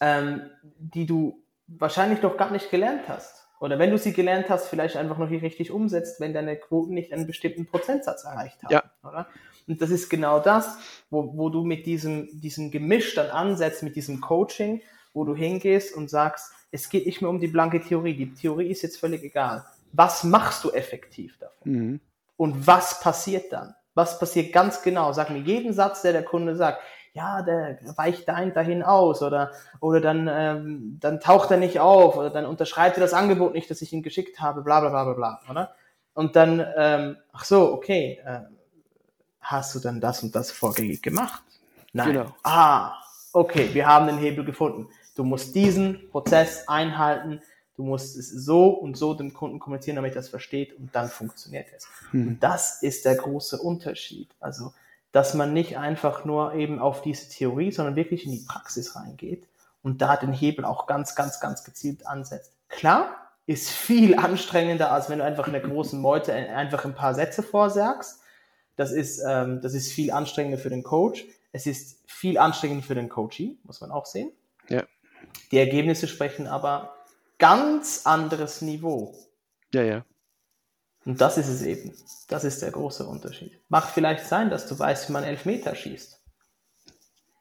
ähm, 0.00 0.42
die 0.78 1.06
du 1.06 1.42
wahrscheinlich 1.66 2.22
noch 2.22 2.36
gar 2.36 2.50
nicht 2.50 2.70
gelernt 2.70 3.02
hast. 3.08 3.48
Oder 3.60 3.78
wenn 3.78 3.90
du 3.90 3.98
sie 3.98 4.14
gelernt 4.14 4.48
hast, 4.48 4.68
vielleicht 4.68 4.96
einfach 4.96 5.18
noch 5.18 5.28
nicht 5.28 5.42
richtig 5.42 5.70
umsetzt, 5.70 6.20
wenn 6.20 6.32
deine 6.32 6.56
Quoten 6.56 6.94
nicht 6.94 7.12
einen 7.12 7.26
bestimmten 7.26 7.66
Prozentsatz 7.66 8.24
erreicht 8.24 8.62
haben. 8.62 8.72
Ja. 8.72 8.84
Oder? 9.02 9.26
Und 9.68 9.82
das 9.82 9.90
ist 9.90 10.08
genau 10.08 10.40
das, 10.40 10.78
wo, 11.10 11.36
wo 11.36 11.50
du 11.50 11.64
mit 11.64 11.84
diesem, 11.84 12.28
diesem 12.40 12.70
Gemisch 12.70 13.14
dann 13.14 13.28
ansetzt, 13.28 13.82
mit 13.82 13.96
diesem 13.96 14.22
Coaching, 14.22 14.80
wo 15.12 15.24
du 15.24 15.34
hingehst 15.34 15.94
und 15.94 16.08
sagst, 16.08 16.52
es 16.70 16.88
geht 16.88 17.04
nicht 17.04 17.20
mehr 17.20 17.28
um 17.28 17.40
die 17.40 17.48
blanke 17.48 17.80
Theorie. 17.80 18.14
Die 18.14 18.32
Theorie 18.32 18.70
ist 18.70 18.82
jetzt 18.82 18.98
völlig 18.98 19.22
egal 19.22 19.64
was 19.92 20.24
machst 20.24 20.64
du 20.64 20.70
effektiv 20.70 21.38
davon? 21.38 21.72
Mhm. 21.72 22.00
Und 22.36 22.66
was 22.66 23.00
passiert 23.00 23.52
dann? 23.52 23.74
Was 23.94 24.18
passiert 24.18 24.52
ganz 24.52 24.82
genau? 24.82 25.12
Sag 25.12 25.30
mir 25.30 25.40
jeden 25.40 25.72
Satz, 25.72 26.02
der 26.02 26.12
der 26.12 26.24
Kunde 26.24 26.56
sagt, 26.56 26.80
ja, 27.12 27.42
der 27.42 27.78
weicht 27.96 28.28
dahin, 28.28 28.54
dahin 28.54 28.82
aus 28.82 29.22
oder, 29.22 29.50
oder 29.80 30.00
dann, 30.00 30.28
ähm, 30.32 30.98
dann 31.00 31.20
taucht 31.20 31.50
er 31.50 31.56
nicht 31.56 31.80
auf 31.80 32.16
oder 32.16 32.30
dann 32.30 32.46
unterschreibt 32.46 32.96
er 32.96 33.00
das 33.00 33.14
Angebot 33.14 33.52
nicht, 33.52 33.70
das 33.70 33.82
ich 33.82 33.92
ihm 33.92 34.02
geschickt 34.02 34.40
habe, 34.40 34.62
bla 34.62 34.80
bla 34.80 34.90
bla 34.90 35.04
bla 35.04 35.12
bla, 35.14 35.40
oder? 35.50 35.74
Und 36.14 36.36
dann, 36.36 36.64
ähm, 36.76 37.16
ach 37.32 37.44
so, 37.44 37.72
okay, 37.72 38.20
äh, 38.24 38.40
hast 39.40 39.74
du 39.74 39.80
dann 39.80 40.00
das 40.00 40.22
und 40.22 40.34
das 40.34 40.52
vorgängig 40.52 41.02
gemacht? 41.02 41.42
Nein. 41.92 42.12
Genau. 42.12 42.26
Ah, 42.44 42.94
okay, 43.32 43.70
wir 43.72 43.86
haben 43.86 44.06
den 44.06 44.18
Hebel 44.18 44.44
gefunden. 44.44 44.88
Du 45.16 45.24
musst 45.24 45.54
diesen 45.54 46.08
Prozess 46.10 46.68
einhalten, 46.68 47.40
Du 47.80 47.86
musst 47.86 48.14
es 48.14 48.28
so 48.28 48.68
und 48.68 48.98
so 48.98 49.14
dem 49.14 49.32
Kunden 49.32 49.58
kommunizieren, 49.58 49.96
damit 49.96 50.14
er 50.14 50.20
es 50.20 50.28
versteht 50.28 50.78
und 50.78 50.94
dann 50.94 51.08
funktioniert 51.08 51.68
es. 51.74 51.88
Mhm. 52.12 52.28
Und 52.28 52.42
das 52.42 52.82
ist 52.82 53.06
der 53.06 53.14
große 53.14 53.56
Unterschied. 53.56 54.28
Also, 54.38 54.74
dass 55.12 55.32
man 55.32 55.54
nicht 55.54 55.78
einfach 55.78 56.26
nur 56.26 56.52
eben 56.52 56.78
auf 56.78 57.00
diese 57.00 57.30
Theorie, 57.30 57.72
sondern 57.72 57.96
wirklich 57.96 58.26
in 58.26 58.32
die 58.32 58.44
Praxis 58.46 58.96
reingeht 58.96 59.46
und 59.82 60.02
da 60.02 60.18
den 60.18 60.34
Hebel 60.34 60.66
auch 60.66 60.86
ganz, 60.86 61.14
ganz, 61.14 61.40
ganz 61.40 61.64
gezielt 61.64 62.06
ansetzt. 62.06 62.52
Klar, 62.68 63.16
ist 63.46 63.70
viel 63.70 64.14
anstrengender, 64.14 64.92
als 64.92 65.08
wenn 65.08 65.20
du 65.20 65.24
einfach 65.24 65.46
in 65.46 65.54
der 65.54 65.62
großen 65.62 65.98
Meute 65.98 66.34
einfach 66.34 66.84
ein 66.84 66.94
paar 66.94 67.14
Sätze 67.14 67.42
vorsagst. 67.42 68.20
Das 68.76 68.92
ist, 68.92 69.22
ähm, 69.26 69.62
das 69.62 69.72
ist 69.72 69.90
viel 69.90 70.10
anstrengender 70.10 70.58
für 70.58 70.68
den 70.68 70.82
Coach. 70.82 71.24
Es 71.52 71.66
ist 71.66 72.02
viel 72.06 72.36
anstrengender 72.36 72.84
für 72.84 72.94
den 72.94 73.08
Coachee, 73.08 73.56
muss 73.64 73.80
man 73.80 73.90
auch 73.90 74.04
sehen. 74.04 74.32
Ja. 74.68 74.84
Die 75.50 75.58
Ergebnisse 75.58 76.08
sprechen 76.08 76.46
aber 76.46 76.94
ganz 77.40 78.02
anderes 78.04 78.62
Niveau. 78.62 79.16
Ja, 79.74 79.82
ja. 79.82 80.04
Und 81.04 81.20
das 81.20 81.38
ist 81.38 81.48
es 81.48 81.62
eben. 81.62 81.92
Das 82.28 82.44
ist 82.44 82.62
der 82.62 82.70
große 82.70 83.04
Unterschied. 83.04 83.58
Mag 83.68 83.84
vielleicht 83.88 84.26
sein, 84.26 84.50
dass 84.50 84.68
du 84.68 84.78
weißt, 84.78 85.08
wie 85.08 85.12
man 85.12 85.24
Elfmeter 85.24 85.74
schießt. 85.74 86.20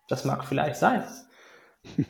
Das 0.08 0.26
mag 0.26 0.46
vielleicht 0.46 0.78
sein. 0.78 1.04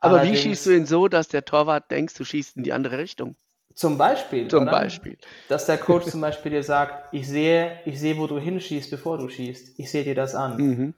Aber 0.00 0.14
Allerdings, 0.14 0.38
wie 0.38 0.42
schießt 0.42 0.66
du 0.66 0.70
ihn 0.72 0.86
so, 0.86 1.06
dass 1.06 1.28
der 1.28 1.44
Torwart 1.44 1.88
denkst, 1.92 2.14
du 2.14 2.24
schießt 2.24 2.56
in 2.56 2.64
die 2.64 2.72
andere 2.72 2.98
Richtung? 2.98 3.36
Zum 3.74 3.96
Beispiel. 3.96 4.48
Zum 4.48 4.62
oder? 4.62 4.72
Beispiel. 4.72 5.16
Dass 5.48 5.66
der 5.66 5.78
Coach 5.78 6.06
zum 6.10 6.20
Beispiel 6.20 6.50
dir 6.50 6.64
sagt, 6.64 7.14
ich 7.14 7.28
sehe, 7.28 7.78
ich 7.84 8.00
sehe, 8.00 8.16
wo 8.18 8.26
du 8.26 8.38
hinschießt, 8.38 8.90
bevor 8.90 9.18
du 9.18 9.28
schießt. 9.28 9.78
Ich 9.78 9.90
sehe 9.90 10.02
dir 10.02 10.16
das 10.16 10.34
an. 10.34 10.56
Mhm. 10.56 10.94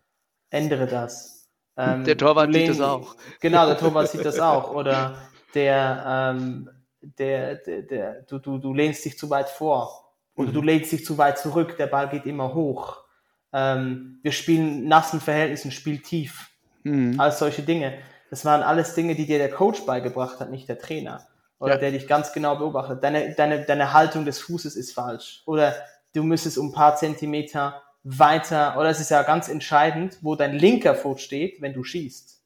Ändere 0.49 0.87
das. 0.87 1.51
Ähm, 1.77 2.05
der 2.05 2.17
Torwart 2.17 2.53
sieht 2.55 2.69
das 2.69 2.81
auch. 2.81 3.17
Genau, 3.41 3.67
der 3.67 3.77
Torwart 3.77 4.09
sieht 4.09 4.25
das 4.25 4.39
auch. 4.39 4.73
Oder 4.73 5.19
der, 5.55 6.05
ähm, 6.07 6.71
der, 7.01 7.57
der, 7.57 7.83
der, 7.83 8.23
du, 8.23 8.39
du, 8.39 8.59
du 8.59 8.75
lehnst 8.75 9.05
dich 9.05 9.19
zu 9.19 9.31
weit 9.31 9.49
vor 9.49 10.15
oder 10.35 10.49
mhm. 10.49 10.55
du 10.55 10.63
lehnst 10.63 10.93
dich 10.93 11.05
zu 11.05 11.19
weit 11.19 11.39
zurück, 11.39 11.77
der 11.77 11.87
Ball 11.87 12.09
geht 12.09 12.27
immer 12.27 12.55
hoch. 12.55 13.05
Ähm, 13.53 14.19
wir 14.23 14.33
spielen 14.33 14.89
nassen 14.89 15.21
Verhältnissen, 15.21 15.71
Spiel 15.71 16.01
tief. 16.01 16.51
Mhm. 16.83 17.19
All 17.21 17.33
solche 17.33 17.63
Dinge. 17.63 17.99
Das 18.31 18.45
waren 18.45 18.63
alles 18.63 18.95
Dinge, 18.95 19.15
die 19.15 19.27
dir 19.27 19.39
der 19.39 19.51
Coach 19.51 19.87
beigebracht 19.87 20.41
hat, 20.41 20.51
nicht 20.51 20.69
der 20.69 20.79
Trainer. 20.79 21.27
Oder 21.61 21.75
ja. 21.75 21.81
der 21.81 21.93
dich 21.93 22.09
ganz 22.09 22.33
genau 22.33 22.57
beobachtet. 22.57 23.03
Deine, 23.03 23.35
deine, 23.35 23.65
deine 23.65 23.93
Haltung 23.93 24.25
des 24.25 24.41
Fußes 24.41 24.75
ist 24.75 24.93
falsch. 24.93 25.43
Oder 25.47 25.75
du 26.15 26.25
müsstest 26.25 26.59
um 26.59 26.69
ein 26.69 26.73
paar 26.73 26.97
Zentimeter 26.97 27.81
weiter, 28.03 28.77
oder 28.79 28.91
es 28.91 29.01
ist 29.01 29.11
ja 29.11 29.23
ganz 29.23 29.49
entscheidend, 29.49 30.19
wo 30.21 30.35
dein 30.35 30.53
linker 30.55 30.95
Fuß 30.95 31.23
steht, 31.23 31.63
wenn 31.63 31.73
du 31.73 31.85
schießt. 31.85 32.43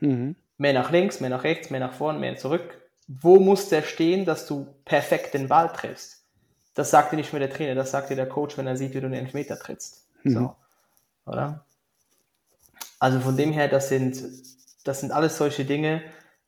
Mhm 0.00 0.36
mehr 0.58 0.72
nach 0.72 0.90
links, 0.90 1.20
mehr 1.20 1.30
nach 1.30 1.44
rechts, 1.44 1.70
mehr 1.70 1.80
nach 1.80 1.92
vorn, 1.92 2.20
mehr 2.20 2.36
zurück. 2.36 2.80
Wo 3.08 3.38
muss 3.38 3.68
der 3.68 3.82
stehen, 3.82 4.24
dass 4.24 4.46
du 4.46 4.66
perfekt 4.84 5.34
den 5.34 5.48
Ball 5.48 5.72
triffst? 5.72 6.24
Das 6.74 6.90
sagt 6.90 7.12
dir 7.12 7.16
nicht 7.16 7.32
mehr 7.32 7.40
der 7.40 7.50
Trainer, 7.50 7.74
das 7.74 7.90
sagt 7.90 8.10
dir 8.10 8.16
der 8.16 8.28
Coach, 8.28 8.58
wenn 8.58 8.66
er 8.66 8.76
sieht, 8.76 8.94
wie 8.94 9.00
du 9.00 9.08
den 9.08 9.14
Elfmeter 9.14 9.58
trittst. 9.58 10.06
Mhm. 10.24 10.34
So, 10.34 10.56
oder? 11.26 11.64
Also 12.98 13.20
von 13.20 13.36
dem 13.36 13.52
her, 13.52 13.68
das 13.68 13.88
sind, 13.88 14.22
das 14.84 15.00
sind 15.00 15.12
alles 15.12 15.36
solche 15.36 15.64
Dinge, 15.64 16.02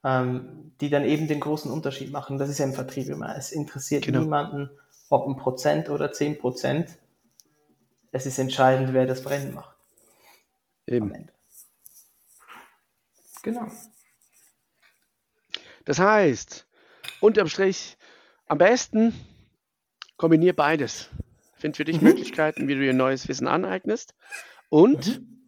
ähm, 0.05 0.73
die 0.81 0.90
dann 0.90 1.05
eben 1.05 1.29
den 1.29 1.40
großen 1.40 1.71
Unterschied 1.71 2.12
machen. 2.12 2.38
Das 2.38 2.49
ist 2.49 2.59
ja 2.59 2.64
im 2.64 2.75
Vertrieb 2.75 3.09
immer. 3.09 3.37
Es 3.37 3.53
interessiert 3.53 4.05
genau. 4.05 4.21
niemanden, 4.21 4.71
ob 5.09 5.27
ein 5.27 5.37
Prozent 5.37 5.90
oder 5.90 6.12
zehn 6.12 6.38
Prozent. 6.38 6.99
Es 8.12 8.27
ist 8.27 8.38
entscheidend, 8.38 8.92
wer 8.92 9.07
das 9.07 9.23
Brennen 9.23 9.55
macht. 9.55 9.77
Eben. 10.87 11.31
Genau. 13.42 13.66
Das 15.88 15.98
heißt, 15.98 16.66
unterm 17.22 17.48
Strich, 17.48 17.96
am 18.44 18.59
besten 18.59 19.14
kombinier 20.18 20.55
beides. 20.55 21.09
Find 21.55 21.79
für 21.79 21.87
dich 21.87 22.03
mhm. 22.03 22.09
Möglichkeiten, 22.09 22.68
wie 22.68 22.74
du 22.74 22.81
dir 22.83 22.92
neues 22.92 23.27
Wissen 23.27 23.48
aneignest. 23.48 24.14
Und, 24.68 25.18
mhm. 25.18 25.40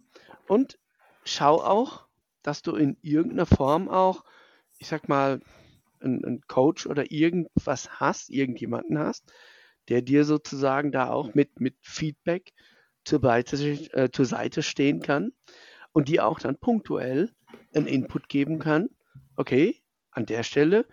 und 0.49 0.79
schau 1.25 1.57
auch, 1.63 2.07
dass 2.43 2.63
du 2.63 2.75
in 2.75 2.97
irgendeiner 3.03 3.45
Form 3.45 3.91
auch, 3.91 4.25
ich 4.79 4.89
sag 4.89 5.11
mal, 5.11 5.43
einen, 6.01 6.41
Coach 6.49 6.87
oder 6.87 7.13
irgendwas 7.13 8.01
hast, 8.01 8.31
irgendjemanden 8.31 8.99
hast, 8.99 9.31
der 9.91 10.01
dir 10.01 10.25
sozusagen 10.25 10.91
da 10.91 11.11
auch 11.11 11.35
mit, 11.35 11.61
mit 11.61 11.77
Feedback 11.83 12.55
zur 13.05 13.21
Seite, 13.21 13.57
äh, 13.93 14.11
zur 14.11 14.25
Seite 14.25 14.63
stehen 14.63 15.03
kann 15.03 15.33
und 15.93 16.09
dir 16.09 16.25
auch 16.25 16.39
dann 16.39 16.57
punktuell 16.57 17.31
einen 17.75 17.87
Input 17.87 18.31
geben 18.31 18.59
kann. 18.59 18.89
Okay, 19.37 19.83
an 20.13 20.27
der 20.27 20.43
Stelle 20.43 20.87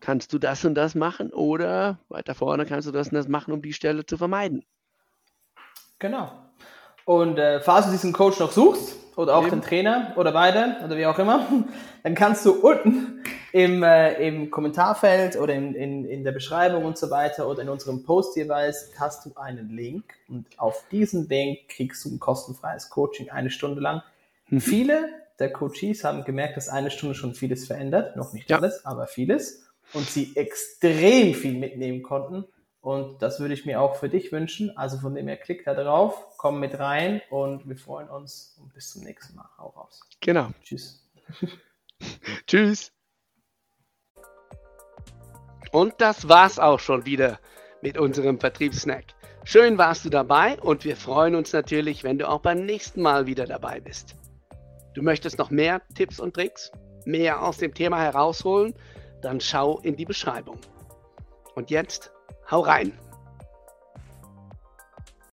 kannst 0.00 0.32
du 0.32 0.38
das 0.38 0.64
und 0.64 0.74
das 0.74 0.94
machen 0.94 1.32
oder 1.32 1.98
weiter 2.08 2.34
vorne 2.34 2.66
kannst 2.66 2.86
du 2.86 2.92
das 2.92 3.08
und 3.08 3.14
das 3.14 3.28
machen, 3.28 3.52
um 3.52 3.62
die 3.62 3.72
Stelle 3.72 4.06
zu 4.06 4.16
vermeiden. 4.16 4.64
Genau. 5.98 6.30
Und 7.04 7.38
äh, 7.38 7.60
falls 7.60 7.86
du 7.86 7.92
diesen 7.92 8.12
Coach 8.12 8.38
noch 8.38 8.52
suchst 8.52 8.94
oder 9.16 9.34
auch 9.34 9.46
Eben. 9.46 9.52
den 9.52 9.62
Trainer 9.62 10.12
oder 10.16 10.30
beide 10.30 10.76
oder 10.84 10.96
wie 10.96 11.06
auch 11.06 11.18
immer, 11.18 11.46
dann 12.02 12.14
kannst 12.14 12.44
du 12.44 12.52
unten 12.52 13.24
im, 13.52 13.82
äh, 13.82 14.12
im 14.28 14.50
Kommentarfeld 14.50 15.36
oder 15.36 15.54
in, 15.54 15.74
in, 15.74 16.04
in 16.04 16.22
der 16.22 16.32
Beschreibung 16.32 16.84
und 16.84 16.98
so 16.98 17.10
weiter 17.10 17.48
oder 17.48 17.62
in 17.62 17.68
unserem 17.68 18.04
Post 18.04 18.36
jeweils 18.36 18.92
hast 19.00 19.24
du 19.24 19.32
einen 19.36 19.70
Link 19.70 20.04
und 20.28 20.46
auf 20.58 20.84
diesen 20.90 21.28
Link 21.28 21.68
kriegst 21.68 22.04
du 22.04 22.10
ein 22.10 22.20
kostenfreies 22.20 22.90
Coaching 22.90 23.30
eine 23.30 23.50
Stunde 23.50 23.80
lang. 23.80 24.02
Mhm. 24.48 24.60
Viele 24.60 25.08
der 25.38 25.52
Coaches 25.52 26.04
haben 26.04 26.24
gemerkt, 26.24 26.56
dass 26.56 26.68
eine 26.68 26.90
Stunde 26.90 27.14
schon 27.14 27.34
vieles 27.34 27.66
verändert. 27.66 28.16
Noch 28.16 28.32
nicht 28.32 28.50
ja. 28.50 28.58
alles, 28.58 28.84
aber 28.84 29.06
vieles. 29.06 29.64
Und 29.92 30.08
sie 30.08 30.36
extrem 30.36 31.34
viel 31.34 31.58
mitnehmen 31.58 32.02
konnten. 32.02 32.44
Und 32.80 33.22
das 33.22 33.40
würde 33.40 33.54
ich 33.54 33.66
mir 33.66 33.80
auch 33.80 33.96
für 33.96 34.08
dich 34.08 34.32
wünschen. 34.32 34.76
Also 34.76 34.98
von 34.98 35.14
dem 35.14 35.28
her, 35.28 35.36
klick 35.36 35.64
da 35.64 35.74
drauf, 35.74 36.36
komm 36.36 36.60
mit 36.60 36.78
rein 36.78 37.20
und 37.30 37.68
wir 37.68 37.76
freuen 37.76 38.08
uns 38.08 38.56
und 38.60 38.72
bis 38.74 38.90
zum 38.92 39.02
nächsten 39.04 39.36
Mal. 39.36 39.48
Hau 39.58 39.68
raus. 39.68 40.00
Genau. 40.20 40.50
Tschüss. 40.62 41.06
Tschüss. 42.46 42.92
Und 45.70 45.94
das 45.98 46.28
war's 46.28 46.58
auch 46.58 46.80
schon 46.80 47.04
wieder 47.04 47.38
mit 47.82 47.98
unserem 47.98 48.40
Vertriebssnack. 48.40 49.04
Schön 49.44 49.78
warst 49.78 50.04
du 50.04 50.10
dabei 50.10 50.60
und 50.60 50.84
wir 50.84 50.96
freuen 50.96 51.34
uns 51.34 51.52
natürlich, 51.52 52.04
wenn 52.04 52.18
du 52.18 52.28
auch 52.28 52.40
beim 52.40 52.64
nächsten 52.64 53.02
Mal 53.02 53.26
wieder 53.26 53.46
dabei 53.46 53.80
bist. 53.80 54.14
Du 54.98 55.04
möchtest 55.04 55.38
noch 55.38 55.50
mehr 55.50 55.80
Tipps 55.94 56.18
und 56.18 56.34
Tricks, 56.34 56.72
mehr 57.04 57.40
aus 57.40 57.58
dem 57.58 57.72
Thema 57.72 58.00
herausholen, 58.00 58.74
dann 59.22 59.40
schau 59.40 59.78
in 59.78 59.94
die 59.94 60.04
Beschreibung. 60.04 60.58
Und 61.54 61.70
jetzt, 61.70 62.10
hau 62.50 62.62
rein! 62.62 62.92